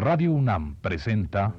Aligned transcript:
Radio 0.00 0.32
UNAM 0.32 0.76
presenta 0.76 1.54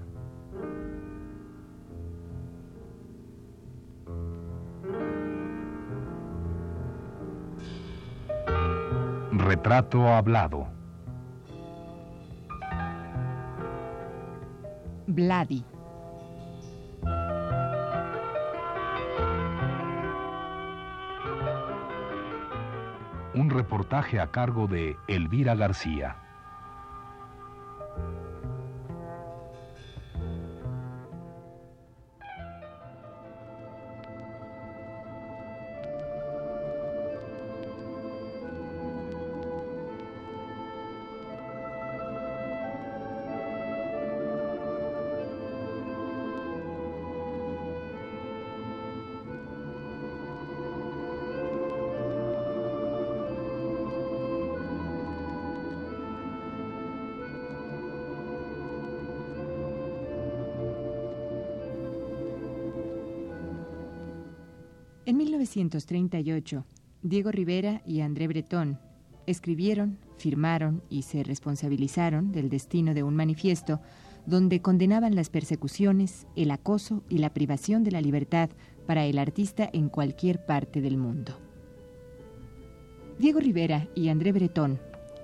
Retrato 9.32 10.08
Hablado. 10.08 10.68
Vladi. 15.06 15.64
Un 23.36 23.52
reportaje 23.52 24.20
a 24.20 24.32
cargo 24.32 24.66
de 24.66 24.98
Elvira 25.08 25.54
García. 25.54 26.21
En 65.12 65.18
1938, 65.18 66.64
Diego 67.04 67.32
Rivera 67.32 67.82
y 67.86 68.00
André 68.00 68.30
Breton 68.30 68.80
escribieron, 69.28 69.98
firmaron 70.16 70.84
y 70.90 71.02
se 71.02 71.24
responsabilizaron 71.24 72.32
del 72.32 72.48
destino 72.48 72.94
de 72.94 73.04
un 73.04 73.18
manifiesto 73.18 73.82
donde 74.26 74.62
condenaban 74.62 75.14
las 75.14 75.30
persecuciones, 75.30 76.28
el 76.38 76.50
acoso 76.50 77.04
y 77.10 77.18
la 77.18 77.34
privación 77.34 77.84
de 77.84 77.92
la 77.92 78.00
libertad 78.00 78.52
para 78.88 79.04
el 79.04 79.20
artista 79.20 79.70
en 79.74 79.90
cualquier 79.90 80.46
parte 80.46 80.80
del 80.80 80.96
mundo. 80.96 81.38
Diego 83.20 83.42
Rivera 83.42 83.90
y 83.94 84.08
André 84.08 84.32
Breton, 84.32 84.80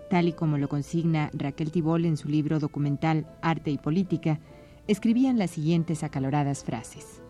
tal 0.09 0.27
y 0.27 0.33
como 0.33 0.57
lo 0.57 0.67
consigna 0.67 1.31
Raquel 1.31 1.71
Tibol 1.71 2.03
en 2.03 2.17
su 2.17 2.27
libro 2.27 2.59
documental 2.59 3.25
Arte 3.41 3.71
y 3.71 3.77
Política, 3.77 4.41
escribían 4.87 5.39
las 5.39 5.51
siguientes 5.51 6.03
acaloradas 6.03 6.65
frases. 6.65 7.21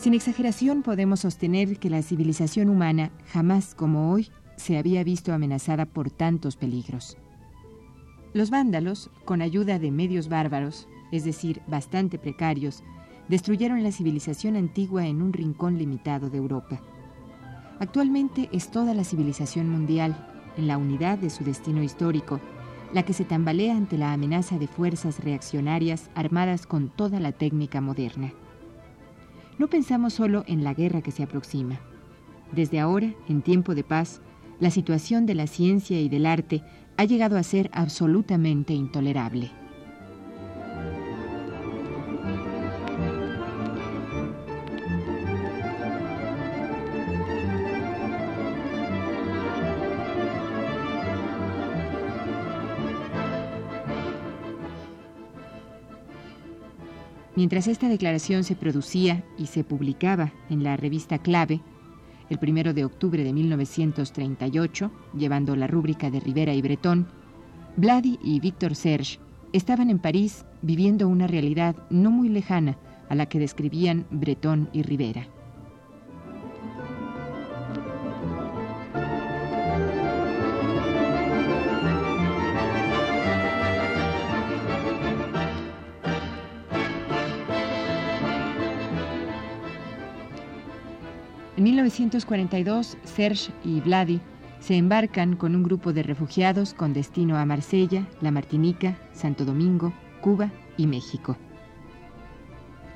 Sin 0.00 0.14
exageración 0.14 0.82
podemos 0.82 1.20
sostener 1.20 1.78
que 1.78 1.90
la 1.90 2.00
civilización 2.00 2.70
humana 2.70 3.10
jamás 3.34 3.74
como 3.74 4.10
hoy 4.10 4.30
se 4.56 4.78
había 4.78 5.04
visto 5.04 5.34
amenazada 5.34 5.84
por 5.84 6.10
tantos 6.10 6.56
peligros. 6.56 7.18
Los 8.32 8.48
vándalos, 8.48 9.10
con 9.26 9.42
ayuda 9.42 9.78
de 9.78 9.90
medios 9.90 10.30
bárbaros, 10.30 10.88
es 11.12 11.24
decir, 11.24 11.60
bastante 11.66 12.18
precarios, 12.18 12.82
destruyeron 13.28 13.82
la 13.82 13.92
civilización 13.92 14.56
antigua 14.56 15.06
en 15.06 15.20
un 15.20 15.34
rincón 15.34 15.76
limitado 15.76 16.30
de 16.30 16.38
Europa. 16.38 16.80
Actualmente 17.78 18.48
es 18.52 18.70
toda 18.70 18.94
la 18.94 19.04
civilización 19.04 19.68
mundial, 19.68 20.16
en 20.56 20.66
la 20.66 20.78
unidad 20.78 21.18
de 21.18 21.28
su 21.28 21.44
destino 21.44 21.82
histórico, 21.82 22.40
la 22.94 23.02
que 23.02 23.12
se 23.12 23.26
tambalea 23.26 23.76
ante 23.76 23.98
la 23.98 24.14
amenaza 24.14 24.58
de 24.58 24.66
fuerzas 24.66 25.22
reaccionarias 25.22 26.08
armadas 26.14 26.66
con 26.66 26.88
toda 26.88 27.20
la 27.20 27.32
técnica 27.32 27.82
moderna. 27.82 28.32
No 29.60 29.68
pensamos 29.68 30.14
solo 30.14 30.42
en 30.46 30.64
la 30.64 30.72
guerra 30.72 31.02
que 31.02 31.10
se 31.10 31.22
aproxima. 31.22 31.78
Desde 32.50 32.80
ahora, 32.80 33.12
en 33.28 33.42
tiempo 33.42 33.74
de 33.74 33.84
paz, 33.84 34.22
la 34.58 34.70
situación 34.70 35.26
de 35.26 35.34
la 35.34 35.46
ciencia 35.46 36.00
y 36.00 36.08
del 36.08 36.24
arte 36.24 36.62
ha 36.96 37.04
llegado 37.04 37.36
a 37.36 37.42
ser 37.42 37.68
absolutamente 37.74 38.72
intolerable. 38.72 39.50
Mientras 57.40 57.68
esta 57.68 57.88
declaración 57.88 58.44
se 58.44 58.54
producía 58.54 59.24
y 59.38 59.46
se 59.46 59.64
publicaba 59.64 60.30
en 60.50 60.62
la 60.62 60.76
revista 60.76 61.16
Clave, 61.16 61.62
el 62.28 62.38
primero 62.38 62.74
de 62.74 62.84
octubre 62.84 63.24
de 63.24 63.32
1938, 63.32 64.90
llevando 65.16 65.56
la 65.56 65.66
rúbrica 65.66 66.10
de 66.10 66.20
Rivera 66.20 66.52
y 66.52 66.60
Bretón, 66.60 67.08
Vladi 67.78 68.18
y 68.22 68.40
Víctor 68.40 68.74
Serge 68.74 69.20
estaban 69.54 69.88
en 69.88 70.00
París 70.00 70.44
viviendo 70.60 71.08
una 71.08 71.26
realidad 71.26 71.76
no 71.88 72.10
muy 72.10 72.28
lejana 72.28 72.76
a 73.08 73.14
la 73.14 73.24
que 73.24 73.38
describían 73.38 74.04
Bretón 74.10 74.68
y 74.74 74.82
Rivera. 74.82 75.26
1942, 91.80 92.98
Serge 93.04 93.52
y 93.64 93.80
Vladi 93.80 94.20
se 94.58 94.76
embarcan 94.76 95.36
con 95.36 95.56
un 95.56 95.62
grupo 95.62 95.94
de 95.94 96.02
refugiados 96.02 96.74
con 96.74 96.92
destino 96.92 97.38
a 97.38 97.46
Marsella, 97.46 98.06
La 98.20 98.30
Martinica, 98.30 98.98
Santo 99.12 99.46
Domingo, 99.46 99.92
Cuba 100.20 100.52
y 100.76 100.86
México. 100.86 101.38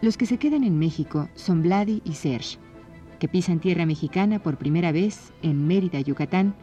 Los 0.03 0.19
que 0.19 0.27
se 0.27 0.37
quedan 0.37 0.65
en 0.65 0.79
México 0.79 1.31
son 1.35 1.63
Vladi 1.63 2.03
y 2.05 2.13
Serge, 2.13 2.59
que 3.19 3.29
pisan 3.29 3.59
tierra 3.59 3.87
mexicana 3.87 4.39
por 4.39 4.59
primera 4.59 4.93
vez 4.93 5.33
en 5.41 5.67
Mérida, 5.67 6.01
Yucatán, 6.01 6.55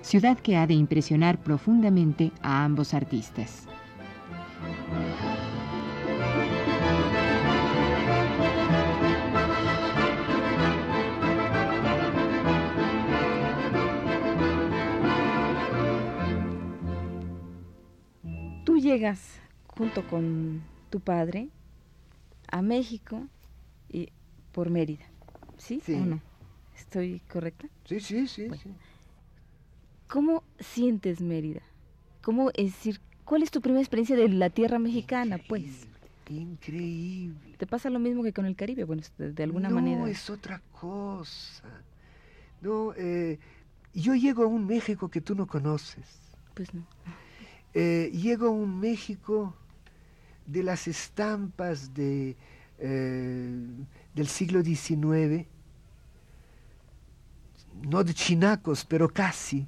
ciudad 0.00 0.38
que 0.38 0.56
ha 0.56 0.68
de 0.68 0.74
impresionar 0.74 1.42
profundamente 1.42 2.30
a 2.40 2.64
ambos 2.64 2.94
artistas. 2.94 3.66
Llegas 18.84 19.40
junto 19.66 20.06
con 20.06 20.62
tu 20.90 21.00
padre 21.00 21.48
a 22.48 22.62
México 22.62 23.26
y 23.88 24.10
por 24.52 24.70
Mérida, 24.70 25.04
¿sí? 25.58 25.80
Sí. 25.84 25.94
¿O 25.94 26.04
no? 26.04 26.20
¿Estoy 26.76 27.20
correcta? 27.30 27.66
Sí, 27.86 27.98
sí, 28.00 28.28
sí, 28.28 28.46
Bueno. 28.48 28.62
sí. 28.62 28.70
¿Cómo 30.08 30.44
sientes 30.60 31.20
Mérida? 31.20 31.62
¿Cómo 32.22 32.50
es 32.50 32.72
decir, 32.72 33.00
cuál 33.24 33.42
es 33.42 33.50
tu 33.50 33.60
primera 33.60 33.80
experiencia 33.80 34.16
de 34.16 34.28
la 34.28 34.50
tierra 34.50 34.78
mexicana, 34.78 35.38
pues? 35.48 35.86
Increíble. 36.28 37.56
¿Te 37.58 37.66
pasa 37.66 37.90
lo 37.90 37.98
mismo 37.98 38.22
que 38.22 38.32
con 38.32 38.46
el 38.46 38.54
Caribe? 38.56 38.84
Bueno, 38.84 39.02
de, 39.18 39.32
de 39.32 39.42
alguna 39.42 39.68
no, 39.70 39.76
manera. 39.76 40.08
es 40.08 40.30
otra 40.30 40.60
cosa. 40.80 41.68
No, 42.60 42.94
eh, 42.96 43.38
yo 43.92 44.14
llego 44.14 44.44
a 44.44 44.46
un 44.46 44.66
México 44.66 45.08
que 45.08 45.20
tú 45.20 45.34
no 45.34 45.46
conoces. 45.46 46.04
Pues 46.54 46.72
no. 46.74 46.82
Eh, 47.74 48.10
llego 48.14 48.46
a 48.46 48.50
un 48.50 48.78
México 48.78 49.52
de 50.46 50.62
las 50.62 50.86
estampas 50.86 51.92
de, 51.92 52.36
eh, 52.78 53.66
del 54.14 54.28
siglo 54.28 54.62
XIX, 54.62 55.46
no 57.82 58.04
de 58.04 58.14
chinacos, 58.14 58.84
pero 58.84 59.08
casi. 59.08 59.66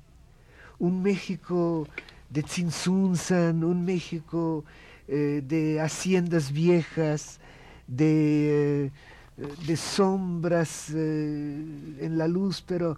Un 0.79 1.03
México 1.03 1.89
de 2.31 2.43
Tzintzunzan, 2.43 3.65
un 3.65 3.85
México 3.85 4.65
eh, 5.09 5.43
de 5.47 5.81
haciendas 5.81 6.53
viejas, 6.53 7.41
de, 7.87 8.93
eh, 9.39 9.77
sombras 9.77 10.91
en 10.91 12.19
la 12.19 12.29
luz, 12.29 12.63
pero 12.63 12.97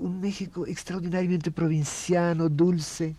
un 0.00 0.20
México 0.20 0.66
extraordinariamente 0.66 1.50
provinciano, 1.52 2.48
dulce 2.48 3.14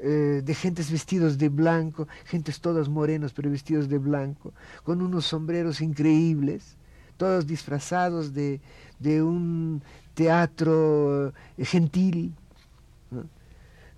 eh, 0.00 0.42
de 0.44 0.54
gentes 0.54 0.90
vestidos 0.90 1.38
de 1.38 1.48
blanco, 1.48 2.06
gentes 2.24 2.60
todas 2.60 2.88
morenas 2.88 3.32
pero 3.32 3.50
vestidos 3.50 3.88
de 3.88 3.98
blanco, 3.98 4.52
con 4.84 5.02
unos 5.02 5.26
sombreros 5.26 5.80
increíbles, 5.80 6.76
todos 7.16 7.46
disfrazados 7.46 8.32
de, 8.32 8.60
de 9.00 9.22
un 9.22 9.82
teatro 10.14 11.32
eh, 11.56 11.64
gentil, 11.64 12.32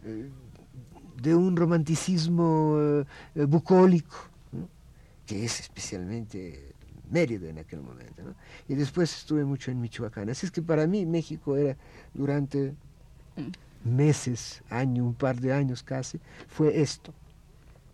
eh, 0.05 0.31
de 1.20 1.35
un 1.35 1.55
romanticismo 1.55 3.05
bucólico, 3.35 4.17
que 5.26 5.44
es 5.44 5.61
especialmente 5.61 6.73
Mérida 7.11 7.50
en 7.50 7.58
aquel 7.58 7.82
momento. 7.82 8.23
Y 8.69 8.75
después 8.75 9.14
estuve 9.14 9.44
mucho 9.44 9.70
en 9.70 9.81
Michoacán. 9.82 10.31
Así 10.31 10.46
es 10.46 10.53
que 10.53 10.62
para 10.62 10.87
mí 10.87 11.05
México 11.05 11.56
era 11.56 11.76
durante 12.14 12.73
meses, 13.85 14.62
año, 14.69 15.05
un 15.05 15.15
par 15.15 15.41
de 15.41 15.53
años 15.53 15.82
casi, 15.82 16.21
fue 16.49 16.81
esto. 16.81 17.12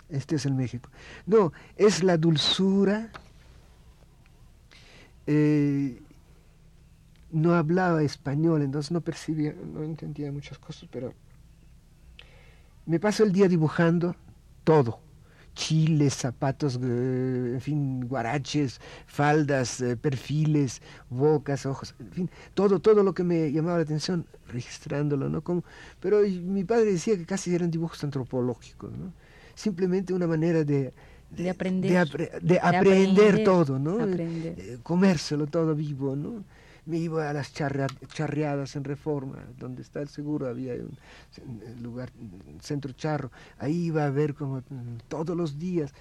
Este 0.08 0.36
es 0.36 0.46
el 0.46 0.54
México. 0.54 0.88
No, 1.26 1.52
es 1.76 2.02
la 2.02 2.16
dulzura. 2.16 3.10
Eh, 5.26 6.00
no 7.32 7.54
hablaba 7.54 8.02
español, 8.02 8.62
entonces 8.62 8.92
no 8.92 9.00
percibía, 9.00 9.52
no 9.52 9.82
entendía 9.82 10.30
muchas 10.30 10.58
cosas, 10.58 10.88
pero 10.90 11.12
me 12.86 13.00
paso 13.00 13.24
el 13.24 13.32
día 13.32 13.48
dibujando 13.48 14.14
todo. 14.62 15.00
Chiles, 15.56 16.12
zapatos, 16.14 16.78
eh, 16.82 17.52
en 17.54 17.60
fin, 17.62 18.06
guaraches, 18.06 18.78
faldas, 19.06 19.80
eh, 19.80 19.96
perfiles, 19.96 20.82
bocas, 21.08 21.64
ojos, 21.64 21.94
en 21.98 22.12
fin, 22.12 22.30
todo, 22.52 22.78
todo 22.78 23.02
lo 23.02 23.14
que 23.14 23.24
me 23.24 23.50
llamaba 23.50 23.78
la 23.78 23.84
atención, 23.84 24.26
registrándolo, 24.48 25.30
¿no? 25.30 25.40
Como, 25.40 25.64
pero 25.98 26.20
mi 26.20 26.64
padre 26.64 26.92
decía 26.92 27.16
que 27.16 27.24
casi 27.24 27.54
eran 27.54 27.70
dibujos 27.70 28.04
antropológicos, 28.04 28.92
¿no? 28.92 29.14
Simplemente 29.54 30.12
una 30.12 30.26
manera 30.26 30.62
de, 30.62 30.92
de, 31.30 31.50
aprender, 31.50 32.06
de, 32.42 32.60
aprender, 32.60 33.42
todo, 33.42 33.78
¿no? 33.78 33.98
Eh, 34.06 34.78
comérselo 34.82 35.46
todo 35.46 35.74
vivo, 35.74 36.14
¿no? 36.14 36.44
Me 36.86 36.98
iba 36.98 37.28
a 37.28 37.32
las 37.32 37.52
charreadas 37.52 38.76
en 38.76 38.84
Reforma, 38.84 39.44
donde 39.58 39.82
está 39.82 40.00
el 40.00 40.08
seguro, 40.08 40.48
había 40.48 40.74
un 40.74 41.82
lugar, 41.82 42.10
un 42.18 42.60
centro 42.60 42.92
charro, 42.92 43.30
ahí 43.58 43.86
iba 43.86 44.04
a 44.06 44.10
ver 44.10 44.34
como 44.34 44.62
todos 45.08 45.36
los 45.36 45.58
días, 45.58 45.92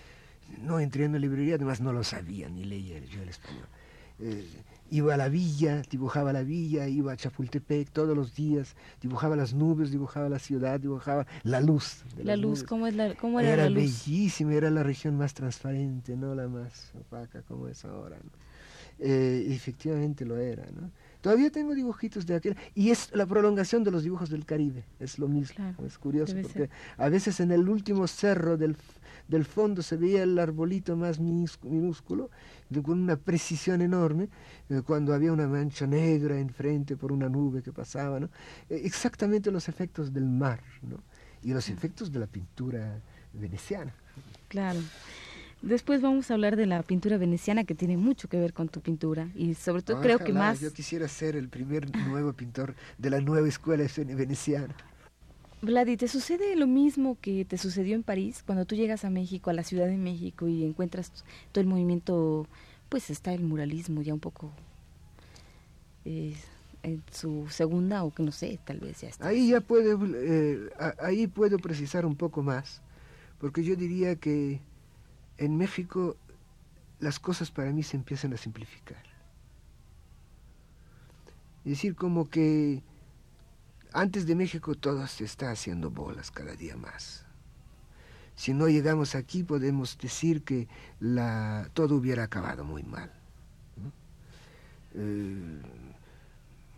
no 0.61 0.79
entré 0.79 1.05
en 1.05 1.13
la 1.13 1.19
librería, 1.19 1.55
además 1.55 1.81
no 1.81 1.91
lo 1.91 2.03
sabía 2.03 2.47
ni 2.49 2.63
leía 2.63 2.99
yo 2.99 3.21
el 3.21 3.29
español. 3.29 3.67
Eh, 4.19 4.47
iba 4.91 5.15
a 5.15 5.17
la 5.17 5.27
villa, 5.27 5.81
dibujaba 5.89 6.31
la 6.31 6.43
villa, 6.43 6.87
iba 6.87 7.11
a 7.13 7.17
Chapultepec 7.17 7.89
todos 7.89 8.15
los 8.15 8.35
días, 8.35 8.75
dibujaba 9.01 9.35
las 9.35 9.55
nubes, 9.55 9.89
dibujaba 9.89 10.29
la 10.29 10.39
ciudad, 10.39 10.79
dibujaba 10.79 11.25
la 11.43 11.61
luz. 11.61 12.03
la 12.23 12.37
luz, 12.37 12.63
¿cómo, 12.63 12.85
es 12.85 12.95
la, 12.95 13.15
cómo 13.15 13.39
era, 13.39 13.53
era 13.53 13.63
la 13.63 13.69
luz? 13.71 14.05
bellísima, 14.05 14.53
era 14.53 14.69
la 14.69 14.83
región 14.83 15.17
más 15.17 15.33
transparente, 15.33 16.15
no 16.15 16.35
la 16.35 16.47
más 16.47 16.93
opaca 16.93 17.41
como 17.41 17.67
es 17.67 17.83
ahora. 17.83 18.17
¿no? 18.17 18.45
Eh, 18.99 19.47
efectivamente 19.49 20.25
lo 20.25 20.37
era. 20.37 20.65
¿no? 20.71 20.89
Todavía 21.21 21.49
tengo 21.49 21.73
dibujitos 21.73 22.25
de 22.25 22.35
aquel, 22.35 22.55
y 22.75 22.91
es 22.91 23.09
la 23.13 23.25
prolongación 23.25 23.83
de 23.83 23.91
los 23.91 24.03
dibujos 24.03 24.29
del 24.29 24.45
Caribe, 24.45 24.83
es 24.99 25.17
lo 25.17 25.27
mismo, 25.27 25.73
es 25.85 25.97
curioso, 25.97 26.35
porque 26.39 26.69
a 26.97 27.09
veces 27.09 27.39
en 27.39 27.51
el 27.51 27.67
último 27.67 28.05
cerro 28.05 28.57
del, 28.57 28.77
del 29.27 29.43
fondo 29.43 29.81
se 29.81 29.97
veía 29.97 30.21
el 30.21 30.37
arbolito 30.37 30.95
más 30.95 31.19
minúsculo, 31.19 32.29
con 32.83 33.01
una 33.01 33.15
precisión 33.15 33.81
enorme, 33.81 34.29
eh, 34.69 34.81
cuando 34.85 35.15
había 35.15 35.33
una 35.33 35.47
mancha 35.47 35.87
negra 35.87 36.37
enfrente 36.37 36.95
por 36.95 37.11
una 37.11 37.27
nube 37.27 37.63
que 37.63 37.71
pasaba, 37.71 38.19
¿no? 38.19 38.29
Eh, 38.69 38.81
exactamente 38.83 39.49
los 39.49 39.67
efectos 39.67 40.13
del 40.13 40.25
mar, 40.25 40.61
¿no? 40.83 40.99
y 41.45 41.53
los 41.53 41.69
efectos 41.69 42.11
de 42.11 42.19
la 42.19 42.27
pintura 42.27 42.99
veneciana. 43.33 43.93
Claro. 44.47 44.79
Después 45.65 45.99
vamos 45.99 46.29
a 46.29 46.35
hablar 46.35 46.57
de 46.57 46.67
la 46.67 46.83
pintura 46.83 47.17
veneciana 47.17 47.63
que 47.63 47.73
tiene 47.73 47.97
mucho 47.97 48.29
que 48.29 48.37
ver 48.37 48.53
con 48.53 48.69
tu 48.69 48.81
pintura 48.81 49.31
y 49.33 49.55
sobre 49.55 49.81
todo 49.81 49.99
creo 49.99 50.19
que 50.19 50.31
más... 50.31 50.61
Yo 50.61 50.71
quisiera 50.71 51.07
ser 51.07 51.35
el 51.35 51.49
primer 51.49 51.89
nuevo 52.07 52.33
pintor 52.33 52.75
de 52.99 53.09
la 53.09 53.19
nueva 53.19 53.47
escuela 53.47 53.83
veneciana. 53.97 54.75
Vladi, 55.63 55.97
¿te 55.97 56.07
sucede 56.07 56.55
lo 56.55 56.67
mismo 56.67 57.17
que 57.19 57.45
te 57.45 57.57
sucedió 57.57 57.95
en 57.95 58.03
París 58.03 58.43
cuando 58.45 58.65
tú 58.65 58.75
llegas 58.75 59.05
a 59.05 59.09
México, 59.09 59.49
a 59.49 59.53
la 59.53 59.63
Ciudad 59.63 59.87
de 59.87 59.97
México 59.97 60.47
y 60.47 60.63
encuentras 60.63 61.11
todo 61.51 61.63
el 61.63 61.67
movimiento, 61.67 62.47
pues 62.87 63.09
está 63.09 63.33
el 63.33 63.41
muralismo 63.41 64.03
ya 64.03 64.13
un 64.13 64.19
poco 64.19 64.51
eh, 66.05 66.35
en 66.83 67.01
su 67.11 67.47
segunda 67.49 68.03
o 68.03 68.13
que 68.13 68.21
no 68.21 68.31
sé, 68.31 68.59
tal 68.65 68.81
vez 68.81 69.01
ya 69.01 69.09
está. 69.09 69.27
Ahí 69.27 69.49
ya 69.49 69.61
puedo, 69.61 69.99
eh, 70.13 70.69
ahí 70.99 71.25
puedo 71.25 71.57
precisar 71.57 72.05
un 72.05 72.15
poco 72.15 72.43
más, 72.43 72.83
porque 73.39 73.63
yo 73.63 73.75
diría 73.75 74.15
que 74.15 74.59
en 75.37 75.57
México 75.57 76.17
las 76.99 77.19
cosas 77.19 77.51
para 77.51 77.71
mí 77.71 77.83
se 77.83 77.97
empiezan 77.97 78.33
a 78.33 78.37
simplificar. 78.37 79.03
Es 81.65 81.71
decir, 81.71 81.95
como 81.95 82.29
que 82.29 82.83
antes 83.91 84.25
de 84.25 84.35
México 84.35 84.75
todo 84.75 85.05
se 85.07 85.23
está 85.23 85.51
haciendo 85.51 85.89
bolas 85.89 86.31
cada 86.31 86.55
día 86.55 86.77
más. 86.77 87.25
Si 88.35 88.53
no 88.53 88.67
llegamos 88.67 89.15
aquí 89.15 89.43
podemos 89.43 89.97
decir 89.97 90.43
que 90.43 90.67
todo 91.73 91.95
hubiera 91.95 92.23
acabado 92.23 92.63
muy 92.63 92.83
mal. 92.83 93.11
Eh, 94.93 95.61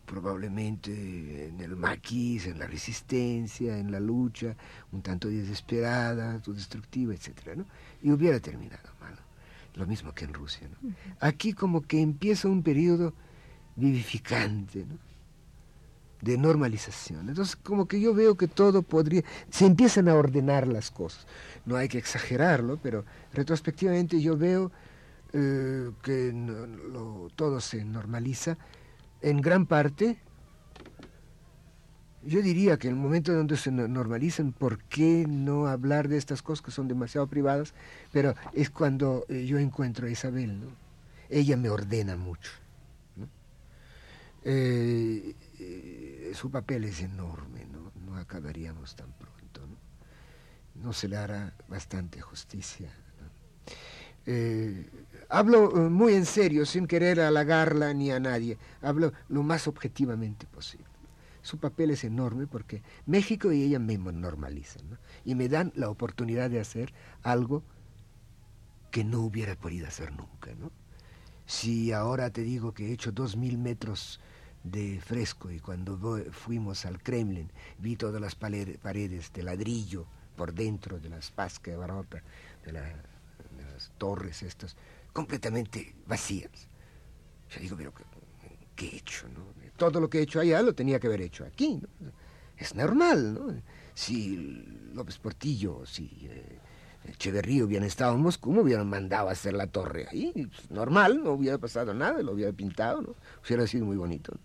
probablemente 0.07 1.48
en 1.50 1.59
el 1.59 1.75
maquis, 1.75 2.48
en 2.48 2.57
la 2.57 2.65
resistencia, 2.65 3.77
en 3.77 3.92
la 3.92 4.00
lucha, 4.00 4.56
un 4.94 5.01
tanto 5.01 5.27
desesperada, 5.27 6.39
destructiva, 6.39 7.13
etc. 7.13 7.57
¿no? 7.57 7.65
Y 8.01 8.12
hubiera 8.12 8.39
terminado 8.39 8.89
mal. 9.01 9.15
Lo 9.75 9.86
mismo 9.86 10.15
que 10.15 10.25
en 10.25 10.33
Rusia. 10.33 10.68
¿no? 10.69 10.94
Aquí 11.19 11.54
como 11.54 11.81
que 11.81 12.01
empieza 12.01 12.48
un 12.48 12.63
periodo 12.63 13.13
vivificante, 13.75 14.86
¿no? 14.86 14.98
de 16.21 16.38
normalización. 16.38 17.30
Entonces, 17.30 17.56
como 17.56 17.88
que 17.88 18.00
yo 18.00 18.13
veo 18.13 18.36
que 18.36 18.48
todo 18.48 18.81
podría, 18.81 19.24
se 19.51 19.65
empiezan 19.65 20.07
a 20.07 20.15
ordenar 20.15 20.68
las 20.68 20.89
cosas. 20.89 21.27
No 21.65 21.75
hay 21.75 21.89
que 21.89 22.00
exagerarlo, 22.00 22.80
pero 22.81 23.06
retrospectivamente 23.33 24.19
yo 24.19 24.36
veo 24.36 24.71
eh, 25.33 25.92
que 26.01 26.33
todo 27.36 27.59
se 27.59 27.86
normaliza 27.86 28.57
en 29.21 29.41
gran 29.41 29.65
parte, 29.65 30.17
yo 32.23 32.41
diría 32.41 32.77
que 32.77 32.87
en 32.89 32.95
el 32.95 32.99
momento 32.99 33.33
donde 33.33 33.55
se 33.57 33.71
normalizan, 33.71 34.51
¿por 34.51 34.79
qué 34.83 35.25
no 35.27 35.67
hablar 35.67 36.07
de 36.07 36.17
estas 36.17 36.41
cosas 36.41 36.63
que 36.63 36.71
son 36.71 36.87
demasiado 36.87 37.27
privadas? 37.27 37.73
Pero 38.11 38.35
es 38.53 38.69
cuando 38.69 39.25
eh, 39.29 39.45
yo 39.45 39.57
encuentro 39.57 40.07
a 40.07 40.09
Isabel, 40.09 40.59
¿no? 40.59 40.68
Ella 41.30 41.57
me 41.57 41.69
ordena 41.69 42.15
mucho. 42.15 42.51
Eh, 44.44 45.35
su 46.33 46.49
papel 46.51 46.85
es 46.85 47.01
enorme, 47.01 47.65
¿no? 47.65 47.92
No 48.06 48.18
acabaríamos 48.18 48.95
tan 48.95 49.11
pronto, 49.13 49.61
¿no? 49.68 50.83
No 50.83 50.94
se 50.94 51.07
le 51.07 51.18
hará 51.18 51.53
bastante 51.68 52.21
justicia. 52.21 52.92
Eh, 54.25 54.85
muy 55.89 56.13
en 56.13 56.25
serio, 56.25 56.65
sin 56.65 56.87
querer 56.87 57.19
halagarla 57.19 57.93
ni 57.93 58.11
a 58.11 58.19
nadie. 58.19 58.57
Hablo 58.81 59.13
lo 59.27 59.43
más 59.43 59.67
objetivamente 59.67 60.45
posible. 60.47 60.87
Su 61.41 61.59
papel 61.59 61.91
es 61.91 62.03
enorme 62.03 62.47
porque 62.47 62.81
México 63.05 63.51
y 63.51 63.63
ella 63.63 63.79
me 63.79 63.97
normalizan 63.97 64.99
y 65.23 65.35
me 65.35 65.47
dan 65.47 65.71
la 65.75 65.89
oportunidad 65.89 66.49
de 66.49 66.59
hacer 66.59 66.93
algo 67.23 67.63
que 68.91 69.03
no 69.03 69.21
hubiera 69.21 69.55
podido 69.55 69.87
hacer 69.87 70.11
nunca. 70.11 70.53
¿no? 70.55 70.71
Si 71.45 71.93
ahora 71.93 72.29
te 72.31 72.41
digo 72.41 72.73
que 72.73 72.87
he 72.87 72.91
hecho 72.91 73.11
dos 73.11 73.37
mil 73.37 73.57
metros 73.57 74.19
de 74.63 74.99
fresco 74.99 75.49
y 75.49 75.59
cuando 75.59 75.97
fuimos 76.31 76.85
al 76.85 77.01
Kremlin 77.01 77.49
vi 77.77 77.95
todas 77.95 78.19
las 78.19 78.35
paredes 78.35 79.31
de 79.31 79.43
ladrillo 79.43 80.05
por 80.35 80.53
dentro 80.53 80.99
de 80.99 81.09
las 81.09 81.31
pascas 81.31 81.77
de 81.77 82.21
de, 82.71 82.71
de 82.71 83.71
las 83.71 83.91
torres 83.97 84.43
estas, 84.43 84.75
completamente 85.18 85.95
vacías. 86.06 86.52
Yo 87.50 87.59
digo, 87.59 87.76
pero 87.76 87.92
¿qué 88.76 88.86
he 88.86 88.95
hecho? 88.97 89.28
No? 89.30 89.47
Todo 89.76 90.00
lo 90.00 90.12
que 90.12 90.19
he 90.19 90.21
hecho 90.21 90.40
allá 90.40 90.62
lo 90.62 90.76
tenía 90.76 91.00
que 91.00 91.07
haber 91.07 91.21
hecho 91.21 91.44
aquí. 91.44 91.81
¿no? 92.00 92.12
Es 92.56 92.76
normal, 92.76 93.33
¿no? 93.33 93.62
Si 93.95 94.38
López 94.94 95.18
Portillo, 95.18 95.88
si 95.88 96.06
eh, 96.30 96.59
Echeverría 97.06 97.66
hubieran 97.66 97.88
estado 97.88 98.14
en 98.14 98.21
Moscú, 98.21 98.52
me 98.52 98.62
hubieran 98.62 98.88
mandado 98.88 99.30
a 99.30 99.31
hacer 99.31 99.56
la 99.56 99.66
torre 99.66 100.06
ahí. 100.12 100.47
normal, 100.69 101.24
no 101.24 101.31
hubiera 101.31 101.57
pasado 101.57 101.95
nada, 101.95 102.21
lo 102.21 102.33
hubiera 102.33 102.54
pintado, 102.54 103.02
¿no? 103.02 103.16
Hubiera 103.44 103.66
sido 103.66 103.88
muy 103.88 103.97
bonito. 103.97 104.38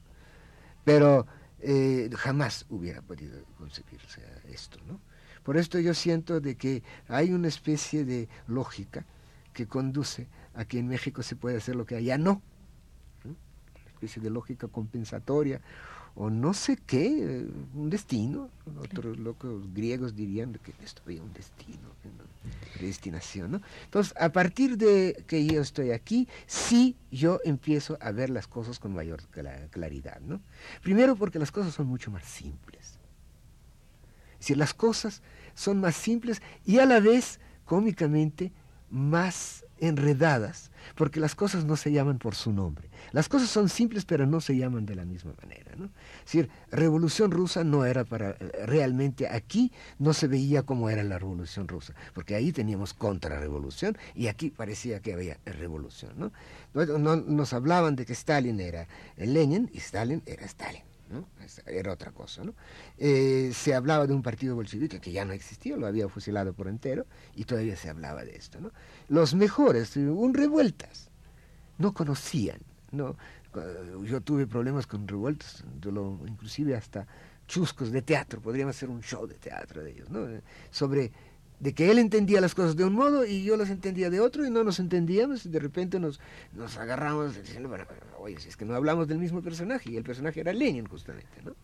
Pero 0.84 1.26
eh, 1.60 2.08
jamás 2.16 2.64
hubiera 2.70 3.02
podido 3.02 3.44
concebirse 3.58 4.22
esto, 4.48 4.78
¿no? 4.86 5.02
Por 5.42 5.58
esto 5.58 5.78
yo 5.80 5.92
siento 5.92 6.40
de 6.40 6.56
que 6.56 6.82
hay 7.08 7.34
una 7.34 7.48
especie 7.48 8.06
de 8.06 8.30
lógica 8.46 9.04
que 9.52 9.66
conduce 9.66 10.28
aquí 10.54 10.78
en 10.78 10.88
México 10.88 11.22
se 11.22 11.36
puede 11.36 11.56
hacer 11.56 11.76
lo 11.76 11.86
que 11.86 11.96
allá 11.96 12.18
no. 12.18 12.42
Una 13.24 13.34
especie 13.94 14.22
de 14.22 14.30
lógica 14.30 14.68
compensatoria 14.68 15.60
o 16.14 16.28
no 16.28 16.52
sé 16.52 16.76
qué, 16.76 17.46
un 17.74 17.90
destino. 17.90 18.50
Otros 18.78 19.18
locos 19.18 19.72
griegos 19.72 20.14
dirían 20.14 20.52
que 20.62 20.72
esto 20.84 21.02
había 21.04 21.22
un 21.22 21.32
destino, 21.32 21.88
una 22.04 22.24
predestinación. 22.74 23.52
¿no? 23.52 23.62
Entonces, 23.84 24.14
a 24.18 24.30
partir 24.30 24.76
de 24.76 25.24
que 25.26 25.46
yo 25.46 25.60
estoy 25.60 25.90
aquí, 25.90 26.28
sí 26.46 26.96
yo 27.10 27.40
empiezo 27.44 27.96
a 28.00 28.12
ver 28.12 28.30
las 28.30 28.46
cosas 28.46 28.78
con 28.78 28.92
mayor 28.92 29.22
claridad. 29.70 30.20
¿no? 30.20 30.40
Primero 30.82 31.16
porque 31.16 31.38
las 31.38 31.52
cosas 31.52 31.74
son 31.74 31.86
mucho 31.86 32.10
más 32.10 32.24
simples. 32.24 32.98
Es 34.34 34.38
decir, 34.40 34.56
las 34.56 34.74
cosas 34.74 35.22
son 35.54 35.80
más 35.80 35.94
simples 35.94 36.42
y 36.64 36.78
a 36.78 36.86
la 36.86 37.00
vez, 37.00 37.38
cómicamente, 37.64 38.52
más 38.90 39.64
enredadas, 39.82 40.70
porque 40.94 41.18
las 41.18 41.34
cosas 41.34 41.64
no 41.64 41.76
se 41.76 41.90
llaman 41.90 42.18
por 42.18 42.36
su 42.36 42.52
nombre. 42.52 42.88
Las 43.10 43.28
cosas 43.28 43.48
son 43.48 43.68
simples, 43.68 44.04
pero 44.04 44.26
no 44.26 44.40
se 44.40 44.56
llaman 44.56 44.86
de 44.86 44.94
la 44.94 45.04
misma 45.04 45.34
manera. 45.42 45.72
¿no? 45.76 45.86
Es 45.86 46.26
decir, 46.26 46.48
revolución 46.70 47.32
rusa 47.32 47.64
no 47.64 47.84
era 47.84 48.04
para, 48.04 48.34
realmente 48.64 49.28
aquí 49.28 49.72
no 49.98 50.14
se 50.14 50.28
veía 50.28 50.62
como 50.62 50.88
era 50.88 51.02
la 51.02 51.18
revolución 51.18 51.66
rusa, 51.66 51.94
porque 52.14 52.36
ahí 52.36 52.52
teníamos 52.52 52.94
contrarrevolución 52.94 53.98
y 54.14 54.28
aquí 54.28 54.50
parecía 54.50 55.00
que 55.00 55.14
había 55.14 55.38
revolución. 55.44 56.32
No, 56.74 57.16
nos 57.16 57.52
hablaban 57.52 57.96
de 57.96 58.06
que 58.06 58.12
Stalin 58.12 58.60
era 58.60 58.86
Lenin 59.16 59.68
y 59.72 59.78
Stalin 59.78 60.22
era 60.26 60.46
Stalin. 60.46 60.91
Era 61.66 61.92
otra 61.92 62.12
cosa, 62.12 62.44
¿no? 62.44 62.54
Eh, 62.98 63.50
se 63.54 63.74
hablaba 63.74 64.06
de 64.06 64.14
un 64.14 64.22
partido 64.22 64.54
bolchevique 64.54 65.00
que 65.00 65.12
ya 65.12 65.24
no 65.24 65.32
existía, 65.32 65.76
lo 65.76 65.86
había 65.86 66.08
fusilado 66.08 66.52
por 66.52 66.68
entero, 66.68 67.06
y 67.34 67.44
todavía 67.44 67.76
se 67.76 67.90
hablaba 67.90 68.24
de 68.24 68.36
esto. 68.36 68.58
Los 69.08 69.34
mejores, 69.34 69.96
un 69.96 70.34
revueltas, 70.34 71.10
no 71.78 71.92
conocían, 71.92 72.60
¿no? 72.90 73.16
Yo 74.04 74.20
tuve 74.22 74.46
problemas 74.46 74.86
con 74.86 75.06
revueltas, 75.06 75.64
inclusive 76.26 76.74
hasta 76.74 77.06
chuscos 77.46 77.90
de 77.90 78.00
teatro, 78.00 78.40
podríamos 78.40 78.76
hacer 78.76 78.88
un 78.88 79.02
show 79.02 79.26
de 79.26 79.34
teatro 79.34 79.82
de 79.82 79.90
ellos, 79.90 80.08
¿no? 80.08 80.26
Sobre 80.70 81.12
de 81.62 81.74
que 81.74 81.92
él 81.92 82.00
entendía 82.00 82.40
las 82.40 82.56
cosas 82.56 82.74
de 82.74 82.84
un 82.84 82.92
modo 82.92 83.24
y 83.24 83.44
yo 83.44 83.56
las 83.56 83.70
entendía 83.70 84.10
de 84.10 84.18
otro 84.18 84.44
y 84.44 84.50
no 84.50 84.64
nos 84.64 84.80
entendíamos 84.80 85.46
y 85.46 85.48
de 85.48 85.60
repente 85.60 86.00
nos, 86.00 86.18
nos 86.54 86.76
agarramos 86.76 87.40
diciendo, 87.40 87.68
bueno, 87.68 87.86
oye, 88.18 88.40
si 88.40 88.48
es 88.48 88.56
que 88.56 88.64
no 88.64 88.74
hablamos 88.74 89.06
del 89.06 89.18
mismo 89.18 89.42
personaje 89.42 89.92
y 89.92 89.96
el 89.96 90.02
personaje 90.02 90.40
era 90.40 90.52
Lenin 90.52 90.86
justamente, 90.86 91.40
¿no? 91.44 91.54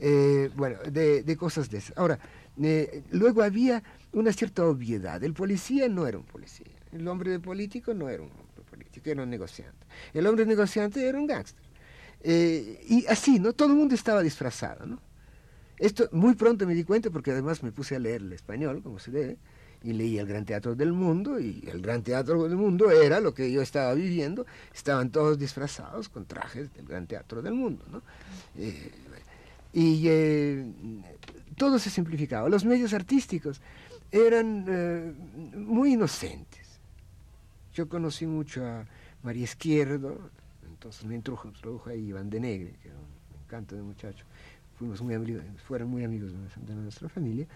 Eh, 0.00 0.50
bueno, 0.56 0.78
de, 0.90 1.36
cosas 1.36 1.68
de 1.68 1.76
esas. 1.76 1.96
Ahora, 1.98 2.18
eh, 2.58 3.02
luego 3.10 3.42
había 3.42 3.82
una 4.12 4.32
cierta 4.32 4.64
obviedad. 4.64 5.22
El 5.22 5.34
policía 5.34 5.90
no 5.90 6.06
era 6.06 6.16
un 6.16 6.24
policía. 6.24 6.66
El 6.90 7.06
hombre 7.06 7.30
de 7.30 7.38
político 7.38 7.92
no 7.92 8.08
era 8.08 8.22
un 8.22 8.30
hombre 8.30 8.64
político, 8.70 9.10
era 9.10 9.22
un 9.22 9.30
negociante. 9.30 9.86
El 10.14 10.26
hombre 10.26 10.46
negociante 10.46 11.06
era 11.06 11.18
un 11.18 11.26
gángster. 11.26 11.62
Eh, 12.22 12.82
y 12.88 13.06
así, 13.06 13.38
¿no? 13.38 13.52
Todo 13.52 13.68
el 13.68 13.74
mundo 13.74 13.94
estaba 13.94 14.22
disfrazado, 14.22 14.86
¿no? 14.86 15.02
Esto 15.78 16.08
muy 16.12 16.34
pronto 16.34 16.66
me 16.66 16.74
di 16.74 16.84
cuenta 16.84 17.10
porque 17.10 17.30
además 17.30 17.62
me 17.62 17.72
puse 17.72 17.96
a 17.96 17.98
leer 17.98 18.22
el 18.22 18.32
español, 18.32 18.82
como 18.82 18.98
se 18.98 19.10
debe, 19.10 19.36
y 19.82 19.92
leí 19.92 20.18
el 20.18 20.26
Gran 20.26 20.44
Teatro 20.44 20.74
del 20.74 20.92
Mundo, 20.92 21.38
y 21.38 21.64
el 21.70 21.80
Gran 21.80 22.02
Teatro 22.02 22.42
del 22.44 22.56
Mundo 22.56 22.90
era 22.90 23.20
lo 23.20 23.32
que 23.32 23.50
yo 23.52 23.62
estaba 23.62 23.94
viviendo, 23.94 24.44
estaban 24.74 25.10
todos 25.10 25.38
disfrazados 25.38 26.08
con 26.08 26.26
trajes 26.26 26.72
del 26.74 26.86
Gran 26.86 27.06
Teatro 27.06 27.42
del 27.42 27.54
Mundo, 27.54 27.84
¿no? 27.90 28.02
Eh, 28.56 28.90
y 29.72 30.08
eh, 30.08 30.64
todo 31.56 31.78
se 31.78 31.90
simplificaba. 31.90 32.48
Los 32.48 32.64
medios 32.64 32.92
artísticos 32.92 33.60
eran 34.10 34.64
eh, 34.68 35.12
muy 35.54 35.92
inocentes. 35.92 36.80
Yo 37.74 37.88
conocí 37.88 38.26
mucho 38.26 38.66
a 38.66 38.84
María 39.22 39.44
Izquierdo, 39.44 40.30
entonces 40.66 41.04
me 41.04 41.14
introdujo, 41.14 41.90
ahí 41.90 42.08
Iván 42.08 42.30
de 42.30 42.40
Negre, 42.40 42.74
que 42.82 42.88
era 42.88 42.96
un 42.96 43.44
encanto 43.44 43.76
de 43.76 43.82
muchacho 43.82 44.24
fuimos 44.78 45.02
muy 45.02 45.14
amigos, 45.14 45.42
fueron 45.66 45.88
muy 45.88 46.04
amigos 46.04 46.32
de, 46.32 46.74
nuestra 46.74 47.08
familia, 47.08 47.46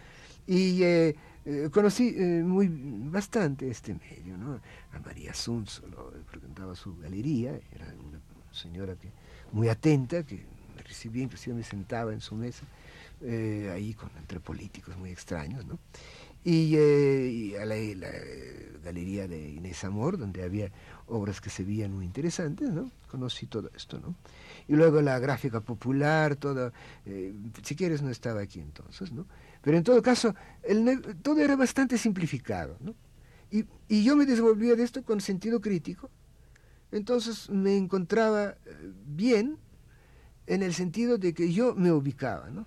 y 0.47 0.83
eh, 0.83 1.15
eh, 1.45 1.69
conocí 1.73 2.15
eh, 2.17 2.43
muy 2.45 2.69
bastante 2.69 3.71
este 3.71 3.95
medio, 3.95 4.37
¿no? 4.37 4.61
A 4.93 4.99
María 4.99 5.33
lo 5.47 6.13
frecuentaba 6.27 6.75
su 6.75 6.97
galería, 6.97 7.53
era 7.73 7.87
una 7.87 8.21
señora 8.51 8.97
que, 8.97 9.09
muy 9.53 9.69
atenta, 9.69 10.25
que 10.25 10.45
me 10.77 10.83
recibía, 10.83 11.23
inclusive 11.23 11.55
me 11.55 11.63
sentaba 11.63 12.13
en 12.13 12.21
su 12.21 12.35
mesa, 12.35 12.65
ahí 13.73 13.95
con, 13.95 14.11
entre 14.19 14.41
políticos 14.41 14.97
muy 14.97 15.11
extraños, 15.11 15.65
¿no? 15.65 15.79
Y, 16.45 17.55
a 17.55 17.65
la, 17.65 17.77
la, 17.77 18.11
galería 18.83 19.29
de 19.29 19.49
Inés 19.49 19.85
Amor, 19.85 20.19
donde 20.19 20.43
había 20.43 20.73
obras 21.07 21.41
que 21.41 21.51
se 21.51 21.63
veían 21.63 21.93
muy 21.93 22.05
interesantes, 22.05 22.69
¿no? 22.71 22.91
Conocí 23.09 23.47
todo 23.47 23.71
esto, 23.77 24.01
¿no? 24.01 24.17
Y 24.69 24.75
luego 24.75 25.01
la 25.01 25.19
gráfica 25.19 25.61
popular, 25.61 26.37
toda, 26.37 26.73
eh, 27.05 27.35
si 27.63 27.77
quieres 27.77 28.03
no 28.03 28.11
estaba 28.11 28.41
aquí 28.41 28.61
entonces, 28.61 29.13
¿no? 29.13 29.27
Pero 29.63 29.77
en 29.77 29.85
todo 29.85 30.03
caso, 30.03 30.35
todo 31.23 31.41
era 31.41 31.57
bastante 31.57 31.99
simplificado, 31.99 32.77
¿no? 32.81 32.95
Y, 33.51 33.65
y, 33.89 34.03
yo 34.03 34.17
me 34.17 34.25
desenvolvía 34.25 34.75
de 34.75 34.83
esto 34.83 35.05
con 35.05 35.21
sentido 35.21 35.61
crítico, 35.61 36.11
entonces 36.91 37.51
me 37.51 37.77
encontraba 37.77 38.57
eh, 38.65 38.93
bien 39.07 39.59
en 40.47 40.63
el 40.63 40.75
sentido 40.75 41.19
de 41.19 41.35
que 41.35 41.53
yo 41.53 41.75
me 41.75 41.93
ubicaba, 41.93 42.51
¿no? 42.51 42.67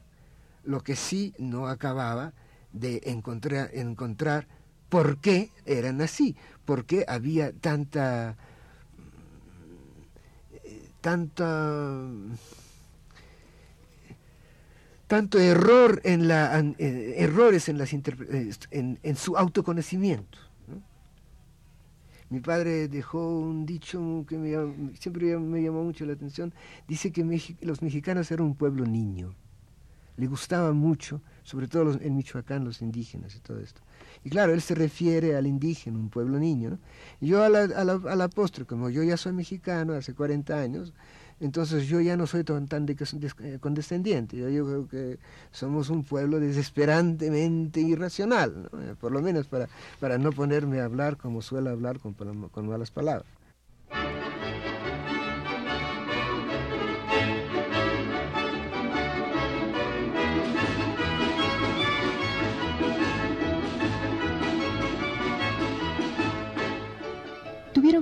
Lo 0.64 0.82
que 0.82 0.96
sí 0.96 1.34
no 1.38 1.68
acababa 1.68 2.34
de 2.72 3.02
encontrar, 3.06 3.70
encontrar 3.74 4.48
por 4.90 5.18
qué 5.20 5.52
eran 5.66 6.02
así, 6.02 6.36
por 6.66 6.86
qué 6.86 7.06
había 7.08 7.52
tanta 7.54 8.38
tanta 11.06 12.02
tanto 15.06 15.38
error 15.38 16.02
en 16.04 16.28
la 16.28 16.60
eh, 16.80 17.14
errores 17.18 17.70
en 17.70 17.78
las 17.78 17.94
eh, 17.94 18.50
en, 18.72 19.16
su 19.16 19.38
autoconocimiento 19.38 20.40
mi 22.32 22.40
padre 22.40 22.88
dejó 22.88 23.38
un 23.38 23.68
dicho 23.68 24.26
que 24.28 24.36
siempre 25.00 25.38
me 25.38 25.62
llamó 25.62 25.84
mucho 25.84 26.08
la 26.08 26.14
atención. 26.14 26.56
Dice 26.88 27.12
que 27.12 27.24
los 27.62 27.84
mexicanos 27.84 28.32
eran 28.32 28.48
un 28.48 28.56
pueblo 28.56 28.84
niño. 28.84 29.36
Le 30.18 30.26
gustaba 30.26 30.74
mucho 30.74 31.22
sobre 31.44 31.68
todo 31.68 31.94
en 32.02 32.16
Michoacán 32.16 32.66
los 32.66 32.82
indígenas 32.82 33.36
y 33.36 33.40
todo 33.42 33.60
esto 33.60 33.82
y 34.26 34.30
claro, 34.32 34.54
él 34.54 34.62
se 34.62 34.74
refiere 34.74 35.36
al 35.36 35.46
indígena, 35.46 36.00
un 36.00 36.10
pueblo 36.10 36.40
niño. 36.40 36.80
Yo 37.22 37.44
a 37.44 37.50
la, 37.50 37.62
a, 37.66 38.30
como 38.66 38.90
yo 38.90 39.04
ya 39.04 39.18
soy 39.18 39.34
mexicano 39.34 39.94
hace 39.94 40.16
40 40.16 40.60
años, 40.60 40.94
entonces 41.40 41.88
yo 41.88 42.02
ya 42.02 42.18
no 42.18 42.26
soy 42.26 42.44
tan, 42.44 42.68
tan 42.68 42.88
eh, 42.90 43.58
condescendiente. 43.62 44.36
Yo, 44.36 44.50
yo, 44.50 44.66
creo 44.66 44.88
que 44.88 45.20
somos 45.52 45.92
un 45.92 46.04
pueblo 46.04 46.40
desesperantemente 46.40 47.82
irracional, 47.82 48.68
eh, 48.82 48.96
por 49.00 49.12
lo 49.12 49.22
menos 49.22 49.46
para, 49.46 49.70
para 50.00 50.18
no 50.18 50.32
ponerme 50.32 50.80
a 50.80 50.86
hablar 50.86 51.18
como 51.18 51.44
suelo 51.44 51.70
hablar 51.70 52.00
con, 52.00 52.14
con 52.14 52.68
malas 52.68 52.90
palabras. 52.90 53.35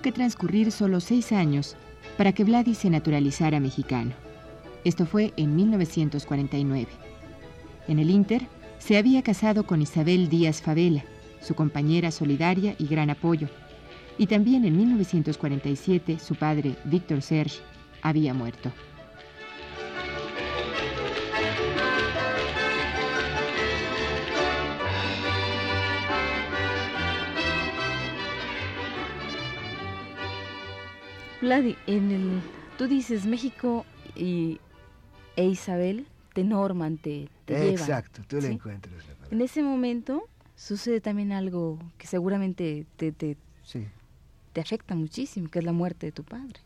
Que 0.04 0.12
transcurrir 0.12 0.72
solo 0.72 1.00
seis 1.00 1.32
años 1.32 1.76
para 2.18 2.34
que 2.34 2.44
Vladi 2.44 2.76
se 2.76 2.92
naturalizara 2.92 3.60
mexicano. 3.60 4.12
Esto 4.84 5.08
fue 5.08 5.34
en 5.38 5.56
1949. 5.56 6.88
En 7.88 7.98
el 7.98 8.12
Inter, 8.12 8.44
se 8.78 8.98
había 8.98 9.24
casado 9.24 9.66
con 9.66 9.82
Isabel 9.82 10.30
Díaz 10.30 10.62
Favela, 10.62 11.04
su 11.42 11.56
compañera 11.56 12.12
solidaria 12.12 12.76
y 12.78 12.86
gran 12.88 13.10
apoyo. 13.10 13.48
Y 14.18 14.28
también 14.28 14.66
en 14.66 14.78
1947 14.78 16.20
su 16.20 16.36
padre, 16.36 16.76
Víctor 16.86 17.22
Serge, 17.22 17.62
había 18.02 18.34
muerto. 18.34 18.72
Vladi, 31.44 31.76
en 31.88 32.12
el, 32.12 32.42
tú 32.78 32.88
dices 32.88 33.26
México 33.26 33.86
y, 34.16 34.62
e 35.36 35.44
Isabel 35.46 36.08
te 36.34 36.46
norman, 36.46 36.98
te, 36.98 37.28
te 37.44 37.70
Exacto, 37.70 38.22
tú 38.26 38.40
le 38.40 38.48
encuentras 38.48 39.04
En 39.30 39.42
ese 39.42 39.62
momento 39.62 40.30
sucede 40.56 41.02
también 41.02 41.34
algo 41.34 41.80
que 41.98 42.08
seguramente 42.08 42.86
te, 42.96 43.12
te, 43.12 43.36
te 44.54 44.62
afecta 44.62 44.96
muchísimo, 44.96 45.50
que 45.50 45.60
es 45.60 45.66
la 45.66 45.74
muerte 45.74 46.06
de 46.06 46.12
tu 46.14 46.24
padre. 46.24 46.62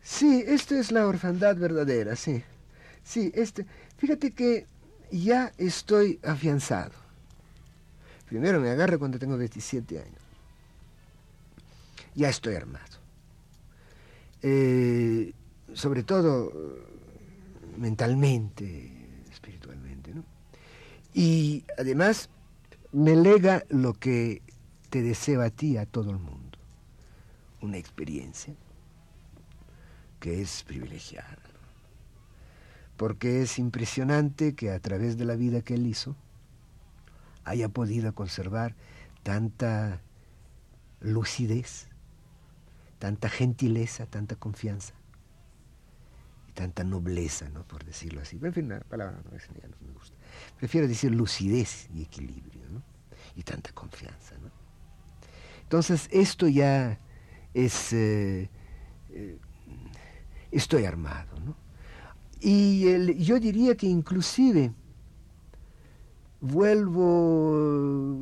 Sí, 0.00 0.44
esto 0.46 0.76
es 0.76 0.92
la 0.92 1.08
orfandad 1.08 1.56
verdadera, 1.56 2.14
sí. 2.14 2.44
Sí, 3.02 3.32
este, 3.34 3.66
fíjate 3.96 4.30
que 4.30 4.66
ya 5.10 5.52
estoy 5.58 6.20
afianzado. 6.22 6.92
Primero 8.28 8.60
me 8.60 8.70
agarro 8.70 9.00
cuando 9.00 9.18
tengo 9.18 9.36
27 9.36 9.98
años. 9.98 10.22
Ya 12.14 12.28
estoy 12.28 12.54
armado. 12.54 12.99
Eh, 14.42 15.32
sobre 15.74 16.02
todo 16.02 16.52
mentalmente, 17.76 19.22
espiritualmente. 19.30 20.14
¿no? 20.14 20.24
Y 21.14 21.64
además 21.78 22.30
me 22.92 23.16
lega 23.16 23.64
lo 23.68 23.94
que 23.94 24.42
te 24.90 25.02
deseo 25.02 25.42
a 25.42 25.50
ti, 25.50 25.76
a 25.76 25.86
todo 25.86 26.10
el 26.10 26.18
mundo, 26.18 26.58
una 27.60 27.78
experiencia 27.78 28.54
que 30.18 30.42
es 30.42 30.62
privilegiada. 30.64 31.38
Porque 32.96 33.42
es 33.42 33.58
impresionante 33.58 34.54
que 34.54 34.70
a 34.70 34.80
través 34.80 35.16
de 35.16 35.24
la 35.24 35.36
vida 35.36 35.62
que 35.62 35.74
él 35.74 35.86
hizo 35.86 36.16
haya 37.44 37.68
podido 37.68 38.14
conservar 38.14 38.74
tanta 39.22 40.02
lucidez, 41.00 41.88
tanta 43.00 43.28
gentileza, 43.28 44.06
tanta 44.06 44.36
confianza 44.36 44.94
tanta 46.60 46.84
nobleza, 46.84 47.48
¿no? 47.48 47.66
por 47.66 47.84
decirlo 47.84 48.20
así. 48.20 48.38
En 48.42 48.52
fin, 48.52 48.68
la 48.68 48.80
palabra 48.80 49.16
no, 49.24 49.30
no 49.30 49.86
me 49.86 49.92
gusta. 49.94 50.14
Prefiero 50.58 50.86
decir 50.86 51.10
lucidez 51.10 51.88
y 51.94 52.02
equilibrio, 52.02 52.68
¿no? 52.68 52.82
y 53.34 53.42
tanta 53.42 53.72
confianza. 53.72 54.36
¿no? 54.38 54.50
Entonces, 55.62 56.08
esto 56.12 56.48
ya 56.48 56.98
es... 57.54 57.94
Eh, 57.94 58.50
eh, 59.10 59.38
estoy 60.50 60.84
armado. 60.84 61.40
¿no? 61.40 61.56
Y 62.40 63.24
yo 63.24 63.40
diría 63.40 63.74
que 63.74 63.86
inclusive 63.86 64.72
vuelvo, 66.42 68.18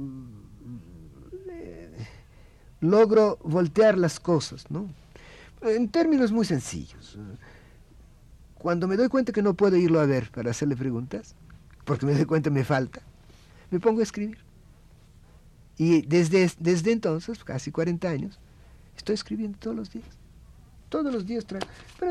logro 2.81 3.39
voltear 3.43 3.99
las 3.99 4.21
cosas, 4.21 4.71
¿no? 4.71 4.89
En 5.63 5.89
términos 5.89 6.33
muy 6.33 6.45
sencillos. 6.45 7.19
Cuando 8.55 8.87
me 8.87 8.97
doy 8.97 9.09
cuenta 9.09 9.33
que 9.33 9.43
no 9.43 9.55
puedo 9.55 9.77
irlo 9.77 10.01
a 10.01 10.07
ver 10.07 10.31
para 10.31 10.51
hacerle 10.51 10.77
preguntas, 10.77 11.35
porque 11.85 12.07
me 12.07 12.15
doy 12.15 12.25
cuenta 12.25 12.51
que 12.51 12.55
me 12.55 12.65
falta, 12.65 13.01
me 13.71 13.81
pongo 13.81 14.01
a 14.01 14.03
escribir. 14.03 14.39
Y 15.77 16.03
desde, 16.03 16.51
desde 16.59 16.93
entonces, 16.93 17.45
casi 17.45 17.71
40 17.71 18.09
años, 18.09 18.39
estoy 18.97 19.15
escribiendo 19.15 19.59
todos 19.59 19.77
los 19.77 19.91
días 19.91 20.19
todos 20.89 21.13
los 21.13 21.27
días 21.27 21.45
para, 21.45 21.67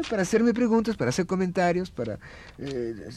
para 0.09 0.21
hacerme 0.21 0.53
preguntas, 0.53 0.95
para 0.95 1.09
hacer 1.09 1.25
comentarios, 1.25 1.89
para... 1.89 2.19
Eh, 2.57 3.09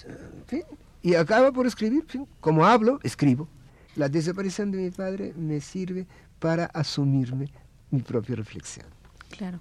y 1.03 1.15
acaba 1.15 1.53
por 1.53 1.67
escribir, 1.67 2.05
como 2.41 2.67
hablo, 2.67 3.01
escribo. 3.03 3.49
La 3.97 4.09
desaparición 4.09 4.71
de 4.71 4.79
mi 4.79 4.91
padre 4.91 5.33
me 5.37 5.61
sirve 5.61 6.07
para 6.41 6.67
asumirme 6.67 7.53
mi 7.91 8.03
propia 8.03 8.35
reflexión. 8.35 8.87
Claro. 9.37 9.61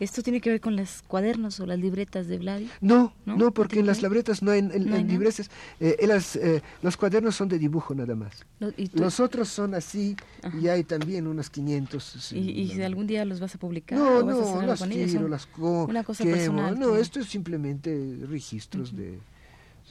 ¿Esto 0.00 0.22
tiene 0.22 0.40
que 0.40 0.48
ver 0.48 0.62
con 0.62 0.76
los 0.76 1.02
cuadernos 1.02 1.60
o 1.60 1.66
las 1.66 1.78
libretas 1.78 2.26
de 2.26 2.38
Vladi? 2.38 2.70
No, 2.80 3.12
no, 3.26 3.52
porque 3.52 3.80
en 3.80 3.86
las 3.86 4.00
libretas 4.00 4.42
no 4.42 4.50
hay, 4.50 4.60
en, 4.60 5.06
libretas, 5.06 5.50
eh, 5.78 5.96
eh, 6.00 6.60
los 6.80 6.96
cuadernos 6.96 7.36
son 7.36 7.50
de 7.50 7.58
dibujo 7.58 7.94
nada 7.94 8.14
más. 8.14 8.46
los 8.94 9.20
otros 9.20 9.50
son 9.50 9.74
así 9.74 10.16
y 10.58 10.68
hay 10.68 10.84
también 10.84 11.26
unos 11.26 11.50
500. 11.50 12.32
¿Y, 12.32 12.68
si 12.68 12.82
algún 12.82 13.06
día 13.06 13.26
los 13.26 13.40
vas 13.40 13.54
a 13.54 13.58
publicar? 13.58 13.98
No, 13.98 14.22
no, 14.22 14.62
las 14.62 14.82
quiero, 14.82 15.28
las 15.28 15.46
Una 15.58 16.02
cosa 16.02 16.24
personal. 16.24 16.78
No, 16.78 16.96
esto 16.96 17.20
es 17.20 17.26
simplemente 17.26 18.20
registros 18.26 18.96
de... 18.96 19.18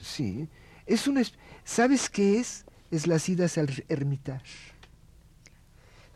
Sí, 0.02 0.48
es 0.88 1.08
una... 1.08 1.22
¿Sabes 1.64 2.10
qué 2.10 2.40
es? 2.40 2.66
Es 2.90 3.06
las 3.06 3.30
idas 3.30 3.60
al 3.60 3.70
Hermitage. 3.90 4.69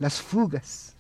Las 0.03 0.21
fugas 0.21 0.97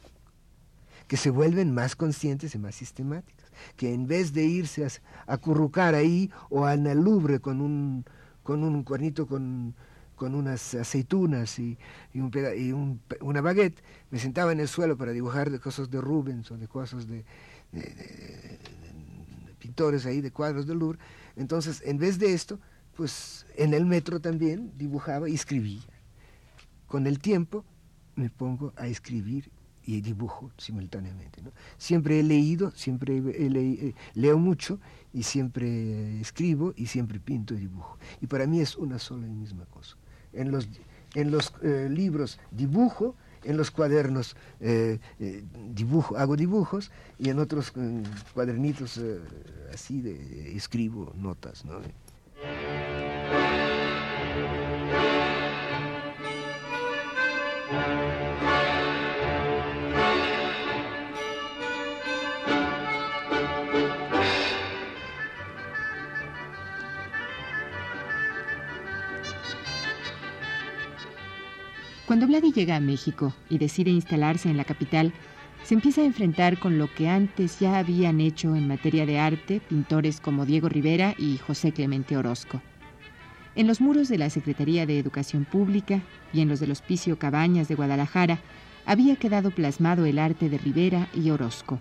que 1.09 1.17
se 1.17 1.29
vuelven 1.29 1.73
más 1.73 1.93
conscientes 1.93 2.55
y 2.55 2.57
más 2.57 2.73
sistemáticas, 2.73 3.51
que 3.75 3.93
en 3.93 4.07
vez 4.07 4.31
de 4.31 4.45
irse 4.45 4.87
a, 5.27 5.37
currucar 5.39 5.93
ahí 5.93 6.31
o 6.49 6.63
al 6.63 6.83
Louvre 6.83 7.41
con 7.41 7.59
un, 7.59 8.05
con 8.43 8.63
un 8.63 8.81
cuernito 8.83 9.27
con, 9.27 9.75
con 10.15 10.35
unas 10.35 10.73
aceitunas 10.75 11.59
y, 11.59 11.77
y, 12.13 12.21
un, 12.21 13.01
una 13.19 13.41
baguette, 13.41 13.83
me 14.09 14.19
sentaba 14.19 14.53
en 14.53 14.61
el 14.61 14.69
suelo 14.69 14.95
para 14.95 15.11
dibujar 15.11 15.51
de 15.51 15.59
cosas 15.59 15.89
de 15.89 15.99
Rubens 15.99 16.49
o 16.51 16.57
de 16.57 16.69
cosas 16.69 17.05
de, 17.05 17.25
pintores 19.59 20.05
ahí, 20.05 20.21
de 20.21 20.31
cuadros 20.31 20.65
del 20.65 20.79
Louvre. 20.79 20.99
Entonces, 21.35 21.81
en 21.83 21.97
vez 21.97 22.19
de 22.19 22.31
esto, 22.33 22.57
pues 22.95 23.45
en 23.57 23.73
el 23.73 23.85
metro 23.85 24.21
también 24.21 24.71
dibujaba 24.77 25.27
y 25.27 25.33
escribía. 25.33 25.81
Con 26.87 27.05
el 27.05 27.19
tiempo 27.19 27.65
me 28.15 28.29
pongo 28.29 28.73
a 28.75 28.87
escribir 28.87 29.49
y 29.85 30.01
dibujo 30.01 30.51
simultáneamente. 30.57 31.41
Siempre 31.77 32.19
he 32.19 32.23
leído, 32.23 32.71
siempre 32.71 33.17
eh, 33.17 33.93
leo 34.13 34.37
mucho 34.37 34.79
y 35.13 35.23
siempre 35.23 36.19
escribo 36.21 36.73
y 36.75 36.87
siempre 36.87 37.19
pinto 37.19 37.53
y 37.53 37.57
dibujo. 37.57 37.97
Y 38.21 38.27
para 38.27 38.47
mí 38.47 38.61
es 38.61 38.75
una 38.75 38.99
sola 38.99 39.27
y 39.27 39.31
misma 39.31 39.65
cosa. 39.65 39.97
En 40.31 40.51
los, 40.51 41.53
eh, 41.61 41.89
libros 41.91 42.39
dibujo, 42.51 43.15
en 43.43 43.57
los 43.57 43.71
cuadernos 43.71 44.35
eh, 44.61 44.99
dibujo, 45.69 46.17
hago 46.17 46.35
dibujos 46.35 46.91
y 47.19 47.29
en 47.29 47.39
otros 47.39 47.73
cuadernitos 48.33 48.99
así 49.73 50.01
de, 50.01 50.55
escribo 50.55 51.13
notas. 51.15 51.65
¿no? 51.65 51.81
Cuando 72.13 72.27
Vladi 72.27 72.51
llega 72.51 72.75
a 72.75 72.79
México 72.79 73.33
y 73.49 73.57
decide 73.57 73.89
instalarse 73.89 74.47
en 74.47 74.55
la 74.55 74.65
capital, 74.65 75.11
se 75.63 75.73
empieza 75.73 76.01
a 76.01 76.05
enfrentar 76.05 76.59
con 76.59 76.77
lo 76.77 76.93
que 76.93 77.09
antes 77.09 77.59
ya 77.59 77.79
habían 77.79 78.21
hecho 78.21 78.55
en 78.55 78.67
materia 78.67 79.07
de 79.07 79.17
arte 79.17 79.59
pintores 79.67 80.19
como 80.19 80.45
Diego 80.45 80.69
Rivera 80.69 81.15
y 81.17 81.39
José 81.39 81.71
Clemente 81.71 82.15
Orozco. 82.15 82.61
En 83.55 83.65
los 83.65 83.81
muros 83.81 84.09
de 84.09 84.19
la 84.19 84.29
Secretaría 84.29 84.85
de 84.85 84.99
Educación 84.99 85.43
Pública 85.43 86.01
y 86.31 86.41
en 86.41 86.49
los 86.49 86.59
del 86.59 86.69
Hospicio 86.69 87.17
Cabañas 87.17 87.67
de 87.67 87.73
Guadalajara 87.73 88.37
había 88.85 89.15
quedado 89.15 89.49
plasmado 89.49 90.05
el 90.05 90.19
arte 90.19 90.51
de 90.51 90.59
Rivera 90.59 91.07
y 91.15 91.31
Orozco. 91.31 91.79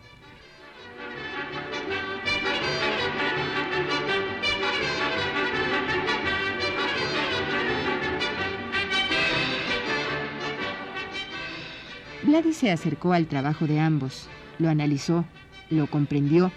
Vladi 12.25 12.53
se 12.53 12.71
acercó 12.71 13.13
al 13.13 13.27
trabajo 13.27 13.67
de 13.67 13.81
ambos, 13.81 14.29
lo 14.61 14.69
analizó, 14.69 15.25
lo 15.71 15.89
comprendió 15.89 16.53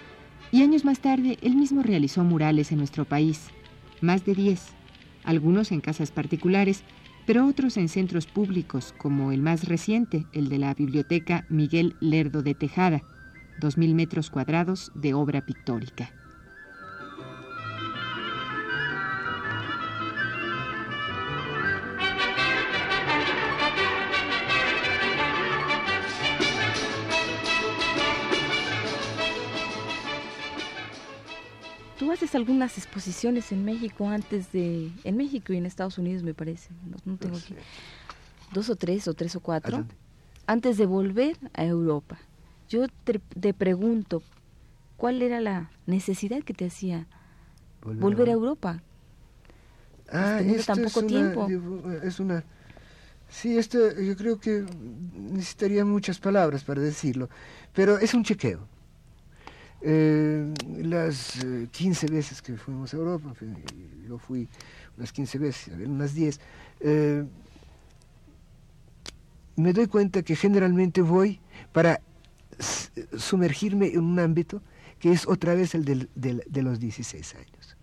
y 0.51 0.61
años 0.61 0.85
más 0.85 0.99
tarde 0.99 1.39
él 1.41 1.55
mismo 1.55 1.81
realizó 1.81 2.23
murales 2.23 2.71
en 2.71 2.77
nuestro 2.77 3.05
país, 3.05 3.47
más 3.99 4.25
de 4.25 4.35
10, 4.35 4.61
algunos 5.23 5.71
en 5.71 5.81
casas 5.81 6.11
particulares, 6.11 6.83
pero 7.25 7.47
otros 7.47 7.77
en 7.77 7.89
centros 7.89 8.27
públicos, 8.27 8.93
como 8.97 9.31
el 9.31 9.41
más 9.41 9.67
reciente, 9.67 10.27
el 10.33 10.49
de 10.49 10.59
la 10.59 10.73
Biblioteca 10.75 11.45
Miguel 11.49 11.95
Lerdo 11.99 12.43
de 12.43 12.53
Tejada, 12.53 13.01
2.000 13.59 13.95
metros 13.95 14.29
cuadrados 14.29 14.91
de 14.93 15.15
obra 15.15 15.41
pictórica. 15.41 16.11
Haces 32.15 32.33
algunas 32.33 32.77
exposiciones 32.77 33.51
en 33.51 33.63
México 33.63 34.09
antes 34.09 34.51
de... 34.51 34.91
En 35.03 35.17
México 35.17 35.53
y 35.53 35.57
en 35.57 35.65
Estados 35.65 35.97
Unidos, 35.97 36.23
me 36.23 36.33
parece. 36.33 36.69
No, 37.05 37.17
tengo 37.17 37.37
aquí. 37.37 37.53
Dos 38.53 38.69
o 38.69 38.75
tres, 38.75 39.07
o 39.07 39.13
tres 39.13 39.35
o 39.35 39.41
cuatro. 39.41 39.85
Antes 40.47 40.77
de 40.77 40.85
volver 40.85 41.37
a 41.53 41.65
Europa. 41.65 42.17
Yo 42.69 42.87
te, 43.03 43.53
pregunto, 43.53 44.23
¿cuál 44.97 45.21
era 45.21 45.41
la 45.41 45.69
necesidad 45.85 46.41
que 46.43 46.53
te 46.53 46.65
hacía 46.65 47.05
volver, 47.81 48.29
a 48.29 48.31
Europa? 48.31 48.81
Ah, 50.09 50.39
esto 50.41 50.73
tan 50.73 50.83
poco 50.85 51.03
tiempo. 51.03 51.47
es 52.01 52.19
una... 52.19 52.43
Sí, 53.27 53.57
esto 53.57 53.99
yo 53.99 54.15
creo 54.15 54.39
que 54.39 54.63
necesitaría 55.13 55.83
muchas 55.83 56.19
palabras 56.19 56.63
para 56.63 56.81
decirlo, 56.81 57.29
pero 57.73 57.97
es 57.97 58.13
un 58.13 58.23
chequeo. 58.23 58.67
Eh, 59.87 60.51
las 60.81 61.37
15 61.71 62.05
eh, 62.07 62.09
veces 62.09 62.41
que 62.41 62.57
fuimos 62.57 62.91
a 62.91 62.97
Europa, 62.97 63.33
yo 64.07 64.17
fui 64.17 64.49
unas 64.97 65.11
15 65.11 65.37
veces, 65.37 65.73
unas 65.85 66.15
10, 66.15 66.39
eh, 66.79 67.23
me 69.55 69.73
doy 69.73 69.85
cuenta 69.85 70.23
que 70.23 70.35
generalmente 70.35 71.01
voy 71.01 71.39
para 71.71 72.01
sumergirme 73.15 73.89
en 73.89 73.99
un 73.99 74.17
ámbito 74.17 74.63
que 74.97 75.11
es 75.11 75.27
otra 75.27 75.53
vez 75.53 75.75
el 75.75 75.85
de 76.15 76.61
los 76.63 76.79
16 76.79 77.35
años. 77.35 77.77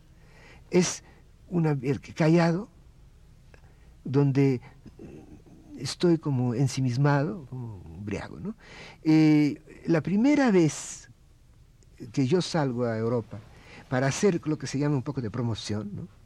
es 0.72 1.04
una, 1.50 1.78
callado, 2.16 2.68
donde 4.04 4.60
estoy 5.78 6.18
como 6.18 6.54
ensimismado, 6.54 7.46
como 7.46 7.76
un 7.76 8.04
briago. 8.04 8.40
¿no? 8.40 8.56
Eh, 9.04 9.62
la 9.86 10.00
primera 10.00 10.50
vez 10.50 11.11
que 12.10 12.26
yo 12.26 12.42
salgo 12.42 12.84
a 12.84 12.96
Europa 12.96 13.38
para 13.88 14.06
hacer 14.06 14.40
lo 14.46 14.58
que 14.58 14.66
se 14.66 14.78
llama 14.78 14.96
un 14.96 15.02
poco 15.02 15.20
de 15.20 15.30
promoción, 15.30 15.90
¿no? 15.94 16.22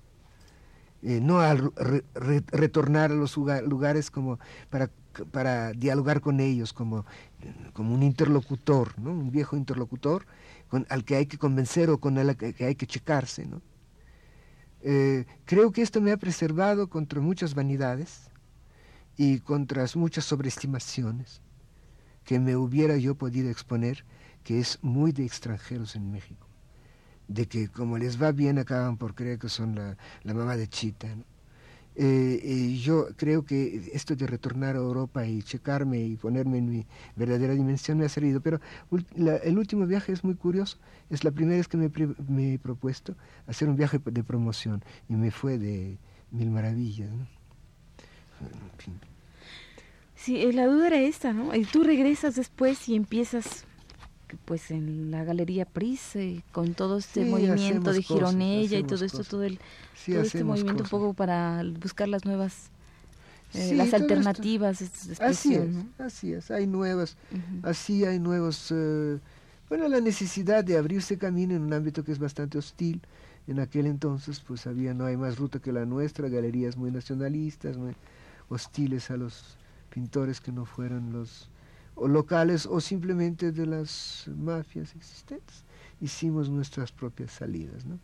Eh, 1.03 1.21
no 1.21 1.41
al 1.41 1.73
retornar 2.15 3.12
a 3.12 3.15
los 3.15 3.37
lugares 3.37 4.11
como 4.11 4.39
para, 4.71 4.91
para 5.31 5.73
dialogar 5.73 6.21
con 6.21 6.41
ellos 6.41 6.73
como, 6.73 7.05
como 7.75 7.95
un 7.95 8.03
interlocutor, 8.03 8.99
¿no? 8.99 9.11
un 9.11 9.31
viejo 9.31 9.57
interlocutor 9.57 10.27
con, 10.69 10.87
al 10.89 11.05
que 11.05 11.17
hay 11.17 11.27
que 11.27 11.39
convencer 11.39 11.91
o 11.91 12.01
con 12.01 12.19
el 12.19 12.37
que, 12.37 12.65
hay 12.65 12.75
que 12.75 12.87
checarse. 12.87 13.47
¿no? 13.47 13.61
Eh, 14.81 15.27
creo 15.45 15.71
que 15.71 15.83
esto 15.83 16.01
me 16.01 16.12
ha 16.12 16.17
preservado 16.17 16.89
contra 16.89 17.21
muchas 17.21 17.55
vanidades 17.55 18.31
y 19.17 19.41
contra 19.41 19.85
muchas 19.95 20.25
sobreestimaciones 20.25 21.41
que 22.25 22.41
me 22.41 22.57
hubiera 22.57 22.97
yo 22.97 23.15
podido 23.15 23.51
exponer, 23.51 24.05
que 24.47 24.61
es 24.61 24.79
muy 24.81 25.11
de 25.11 25.25
extranjeros 25.25 25.97
en 25.97 26.13
México 26.13 26.47
de 27.29 27.47
que 27.47 27.69
como 27.69 27.99
les 27.99 28.23
va 28.23 28.31
bien 28.31 28.59
acaban 28.59 28.97
por 28.97 29.15
creer 29.15 29.41
que 29.41 29.49
son 29.49 29.75
la, 29.75 30.35
mamá 30.35 30.57
de 30.57 30.69
Chita. 30.69 31.09
Eh, 31.99 32.79
yo 32.81 33.09
creo 33.17 33.45
que 33.45 33.91
esto 33.93 34.15
de 34.15 34.29
retornar 34.29 34.77
a 34.77 34.79
Europa 34.79 35.27
y 35.27 35.43
checarme 35.43 35.99
y 35.99 36.17
ponerme 36.17 36.59
en 36.59 36.69
mi 36.71 36.87
verdadera 37.17 37.55
dimensión 37.55 37.99
me 37.99 38.05
ha 38.05 38.09
servido, 38.09 38.41
pero 38.41 38.61
el 39.17 39.59
último 39.59 39.85
viaje 39.85 40.13
es 40.13 40.23
muy 40.23 40.35
curioso, 40.35 40.77
es 41.11 41.25
la 41.25 41.33
primera 41.33 41.57
vez 41.57 41.67
que 41.67 41.77
me, 41.77 42.55
he 42.55 42.59
propuesto 42.61 43.17
hacer 43.49 43.69
un 43.69 43.77
viaje 43.77 43.99
de 43.99 44.23
promoción 44.23 44.85
y 45.09 45.15
me 45.15 45.33
fue 45.33 45.59
de 45.59 45.99
mil 46.31 46.51
maravillas. 46.51 47.11
Sí, 50.15 50.37
eh, 50.37 50.53
la 50.53 50.67
duda 50.67 50.89
era 50.89 51.01
esta, 51.01 51.33
¿no? 51.33 51.55
Y 51.55 51.65
tú 51.65 51.83
regresas 51.83 52.37
después 52.37 52.89
y 52.89 52.95
empiezas 52.95 53.65
pues 54.45 54.71
en 54.71 55.11
la 55.11 55.25
Galería 55.25 55.65
Pris, 55.65 56.17
eh, 56.17 56.43
con 56.53 56.75
todo 56.75 56.99
este 56.99 57.25
movimiento 57.25 57.93
de 57.93 58.03
Gironella 58.03 58.79
y 58.79 58.85
todo 58.85 59.05
esto, 59.05 59.25
todo, 59.25 59.45
el, 59.45 59.59
todo 60.05 60.21
este 60.21 60.45
movimiento 60.45 60.83
un 60.85 60.89
poco 60.89 61.15
para 61.15 61.62
buscar 61.81 62.09
las 62.09 62.25
nuevas, 62.25 62.71
eh, 63.55 63.75
las 63.75 63.95
alternativas 63.95 64.81
de 64.81 65.25
Así 65.25 65.55
es, 65.55 65.69
así 65.99 66.33
es, 66.33 66.51
hay 66.51 66.67
nuevas, 66.67 67.17
así 67.62 68.05
hay 68.05 68.19
nuevos, 68.19 68.73
eh, 68.75 69.19
bueno, 69.69 69.89
la 69.89 70.01
necesidad 70.01 70.65
de 70.65 70.77
abrirse 70.77 71.19
camino 71.19 71.55
en 71.55 71.62
un 71.62 71.73
ámbito 71.73 72.05
que 72.05 72.12
es 72.12 72.19
bastante 72.19 72.59
hostil. 72.59 73.01
En 73.49 73.61
aquel 73.61 73.87
entonces, 73.87 74.41
pues 74.41 74.67
había, 74.67 74.93
no 74.93 75.05
hay 75.05 75.17
más 75.17 75.39
ruta 75.39 75.61
que 75.61 75.71
la 75.71 75.87
nuestra, 75.87 76.29
galerías 76.29 76.77
muy 76.77 76.91
nacionalistas, 76.91 77.77
muy 77.77 77.95
hostiles 78.49 79.11
a 79.12 79.17
los 79.17 79.57
pintores 79.91 80.41
que 80.41 80.51
no 80.51 80.67
fueran 80.67 81.12
los 81.12 81.49
o 81.97 82.07
locales 82.07 82.67
o 82.67 82.81
simplemente 82.81 83.51
de 83.51 83.67
las 83.67 84.27
mafias 84.37 84.95
existentes. 84.95 85.65
Hicimos 86.01 86.49
nuestras 86.49 86.93
propias 86.93 87.33
salidas, 87.33 87.85
¿no? 87.87 87.99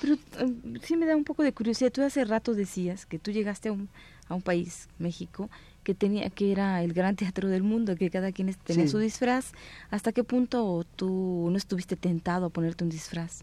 Pero 0.00 0.14
eh, 0.14 0.78
sí 0.82 0.96
me 0.96 1.06
da 1.06 1.16
un 1.16 1.24
poco 1.24 1.42
de 1.42 1.52
curiosidad. 1.52 1.90
Tú 1.90 2.02
hace 2.02 2.24
rato 2.24 2.54
decías 2.54 3.06
que 3.06 3.18
tú 3.18 3.30
llegaste 3.30 3.70
a 3.70 3.72
un, 3.72 3.88
a 4.28 4.34
un 4.34 4.42
país, 4.42 4.88
México, 4.98 5.48
que 5.82 5.94
tenía 5.94 6.28
que 6.28 6.52
era 6.52 6.82
el 6.82 6.92
gran 6.92 7.16
teatro 7.16 7.48
del 7.48 7.62
mundo, 7.62 7.96
que 7.96 8.10
cada 8.10 8.30
quien 8.30 8.54
tenía 8.62 8.86
su 8.88 8.98
disfraz. 8.98 9.52
¿Hasta 9.90 10.12
qué 10.12 10.22
punto 10.22 10.84
tú 10.96 11.48
no 11.50 11.56
estuviste 11.56 11.96
tentado 11.96 12.46
a 12.46 12.50
ponerte 12.50 12.84
un 12.84 12.90
disfraz? 12.90 13.42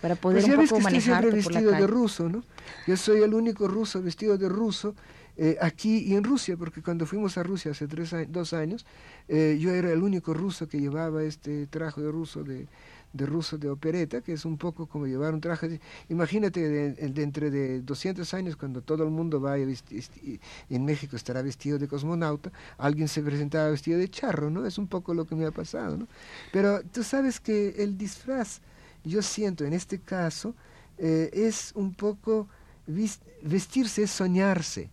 Para 0.00 0.14
poder 0.14 0.44
pues 0.44 0.56
un 0.56 0.66
poco 0.68 0.84
ves 0.84 1.04
que 1.04 1.10
estoy 1.12 1.30
vestido 1.32 1.72
de 1.72 1.86
ruso, 1.86 2.28
¿no? 2.28 2.44
Yo 2.86 2.96
soy 2.96 3.22
el 3.22 3.34
único 3.34 3.66
ruso 3.66 4.00
vestido 4.02 4.38
de 4.38 4.48
ruso 4.48 4.94
eh, 5.36 5.56
aquí 5.60 5.98
y 5.98 6.14
en 6.14 6.24
Rusia, 6.24 6.56
porque 6.56 6.82
cuando 6.82 7.06
fuimos 7.06 7.36
a 7.38 7.42
Rusia 7.42 7.72
hace 7.72 7.86
tres 7.86 8.14
dos 8.28 8.52
años, 8.52 8.86
eh, 9.28 9.58
yo 9.60 9.70
era 9.72 9.92
el 9.92 10.02
único 10.02 10.34
ruso 10.34 10.68
que 10.68 10.80
llevaba 10.80 11.22
este 11.24 11.66
traje 11.66 12.00
de 12.00 12.10
ruso 12.10 12.42
de, 12.42 12.66
de 13.12 13.26
ruso 13.26 13.58
de 13.58 13.68
opereta, 13.70 14.20
que 14.20 14.32
es 14.32 14.44
un 14.44 14.56
poco 14.58 14.86
como 14.86 15.06
llevar 15.06 15.34
un 15.34 15.40
traje. 15.40 15.68
De, 15.68 15.80
imagínate, 16.08 16.60
de, 16.68 17.22
entre 17.22 17.50
de 17.50 17.80
200 17.82 18.32
años, 18.34 18.56
cuando 18.56 18.82
todo 18.82 19.04
el 19.04 19.10
mundo 19.10 19.40
va 19.40 19.56
en 19.58 20.84
México 20.84 21.16
estará 21.16 21.42
vestido 21.42 21.78
de 21.78 21.88
cosmonauta, 21.88 22.52
alguien 22.78 23.08
se 23.08 23.22
presentaba 23.22 23.70
vestido 23.70 23.98
de 23.98 24.08
charro, 24.08 24.50
¿no? 24.50 24.66
Es 24.66 24.78
un 24.78 24.86
poco 24.86 25.14
lo 25.14 25.26
que 25.26 25.34
me 25.34 25.46
ha 25.46 25.50
pasado, 25.50 25.96
¿no? 25.96 26.08
Pero 26.52 26.82
tú 26.82 27.02
sabes 27.02 27.40
que 27.40 27.74
el 27.78 27.96
disfraz, 27.96 28.60
yo 29.04 29.22
siento 29.22 29.64
en 29.64 29.72
este 29.72 29.98
caso, 30.00 30.54
eh, 30.98 31.30
es 31.32 31.72
un 31.74 31.94
poco 31.94 32.48
vestirse, 32.86 34.02
es 34.04 34.10
soñarse. 34.10 34.90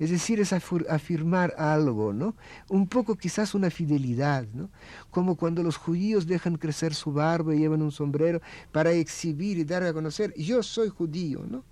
Es 0.00 0.10
decir, 0.10 0.40
es 0.40 0.52
afirmar 0.52 1.54
algo, 1.56 2.12
¿no? 2.12 2.34
Un 2.68 2.88
poco 2.88 3.16
quizás 3.16 3.54
una 3.54 3.70
fidelidad, 3.70 4.46
¿no? 4.52 4.70
Como 5.10 5.36
cuando 5.36 5.62
los 5.62 5.76
judíos 5.76 6.26
dejan 6.26 6.56
crecer 6.56 6.94
su 6.94 7.12
barba 7.12 7.54
y 7.54 7.58
llevan 7.58 7.82
un 7.82 7.92
sombrero 7.92 8.40
para 8.72 8.90
exhibir 8.92 9.58
y 9.58 9.64
dar 9.64 9.84
a 9.84 9.92
conocer, 9.92 10.34
yo 10.36 10.62
soy 10.62 10.88
judío, 10.88 11.44
¿no? 11.46 11.64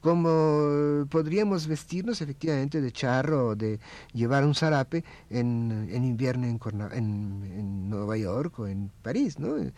como 0.00 1.06
podríamos 1.10 1.66
vestirnos 1.66 2.20
efectivamente 2.20 2.80
de 2.80 2.92
charro 2.92 3.48
o 3.48 3.56
de 3.56 3.78
llevar 4.12 4.44
un 4.44 4.54
zarape 4.54 5.04
en, 5.28 5.88
invierno 5.92 6.46
en, 6.46 6.58
en, 6.92 7.90
Nueva 7.90 8.16
York 8.16 8.58
o 8.60 8.66
en 8.66 8.90
París, 9.02 9.38
¿no? 9.38 9.58
Eh, 9.58 9.72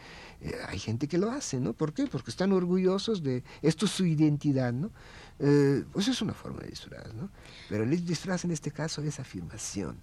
hay 0.69 0.79
gente 0.79 1.09
que 1.09 1.19
lo 1.19 1.31
hace, 1.31 1.59
¿no? 1.61 1.73
¿Por 1.73 1.93
qué? 1.93 2.07
Porque 2.07 2.31
están 2.31 2.53
orgullosos 2.53 3.23
de 3.23 3.43
esto 3.63 3.87
es 3.87 3.93
su 3.93 4.05
identidad, 4.05 4.73
¿no? 4.73 4.91
Eh, 5.39 5.85
pues 5.93 6.09
es 6.09 6.23
una 6.23 6.35
forma 6.35 6.61
de 6.61 6.69
disfraz, 6.69 7.13
¿no? 7.15 7.31
Pero 7.69 7.85
el 7.85 8.05
disfraz 8.05 8.45
en 8.45 8.51
este 8.51 8.71
caso 8.71 9.03
es 9.03 9.19
afirmación. 9.19 9.97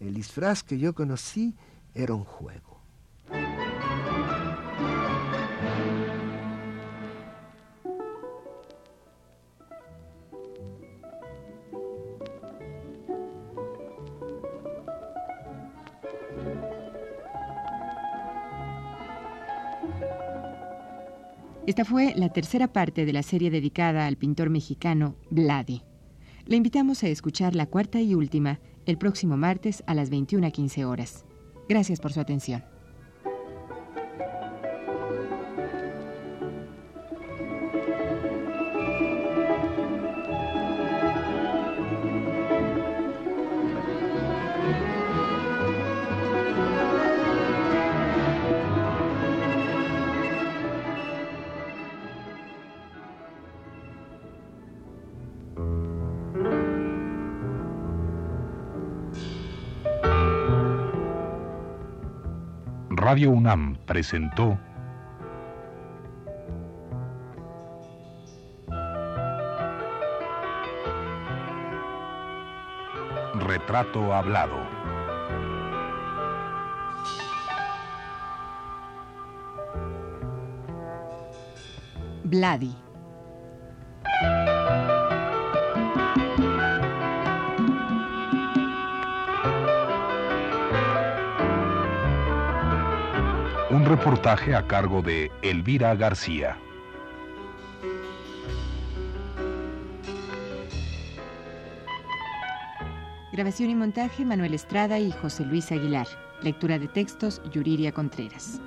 El 0.00 0.14
disfraz 0.14 0.62
que 0.62 0.78
yo 0.78 0.94
conocí 0.94 1.54
era 1.94 2.14
un 2.14 2.24
juego. 2.24 2.73
Esta 21.74 21.84
fue 21.84 22.12
la 22.14 22.28
tercera 22.28 22.72
parte 22.72 23.04
de 23.04 23.12
la 23.12 23.24
serie 23.24 23.50
dedicada 23.50 24.06
al 24.06 24.16
pintor 24.16 24.48
mexicano 24.48 25.16
Vladi. 25.30 25.82
Le 26.46 26.54
invitamos 26.54 27.02
a 27.02 27.08
escuchar 27.08 27.56
la 27.56 27.66
cuarta 27.66 28.00
y 28.00 28.14
última 28.14 28.60
el 28.86 28.96
próximo 28.96 29.36
martes 29.36 29.82
a 29.88 29.94
las 29.94 30.08
21.15 30.08 30.84
horas. 30.84 31.24
Gracias 31.68 31.98
por 31.98 32.12
su 32.12 32.20
atención. 32.20 32.62
Radio 63.14 63.30
UNAM 63.30 63.76
presentó 63.86 64.58
Retrato 73.38 74.12
Hablado. 74.12 74.58
Vladi. 82.24 82.83
Reportaje 93.84 94.54
a 94.54 94.66
cargo 94.66 95.02
de 95.02 95.30
Elvira 95.42 95.94
García. 95.94 96.56
Grabación 103.32 103.70
y 103.70 103.74
montaje 103.74 104.24
Manuel 104.24 104.54
Estrada 104.54 104.98
y 104.98 105.10
José 105.10 105.44
Luis 105.44 105.72
Aguilar. 105.72 106.06
Lectura 106.42 106.78
de 106.78 106.88
textos 106.88 107.42
Yuriria 107.52 107.92
Contreras. 107.92 108.60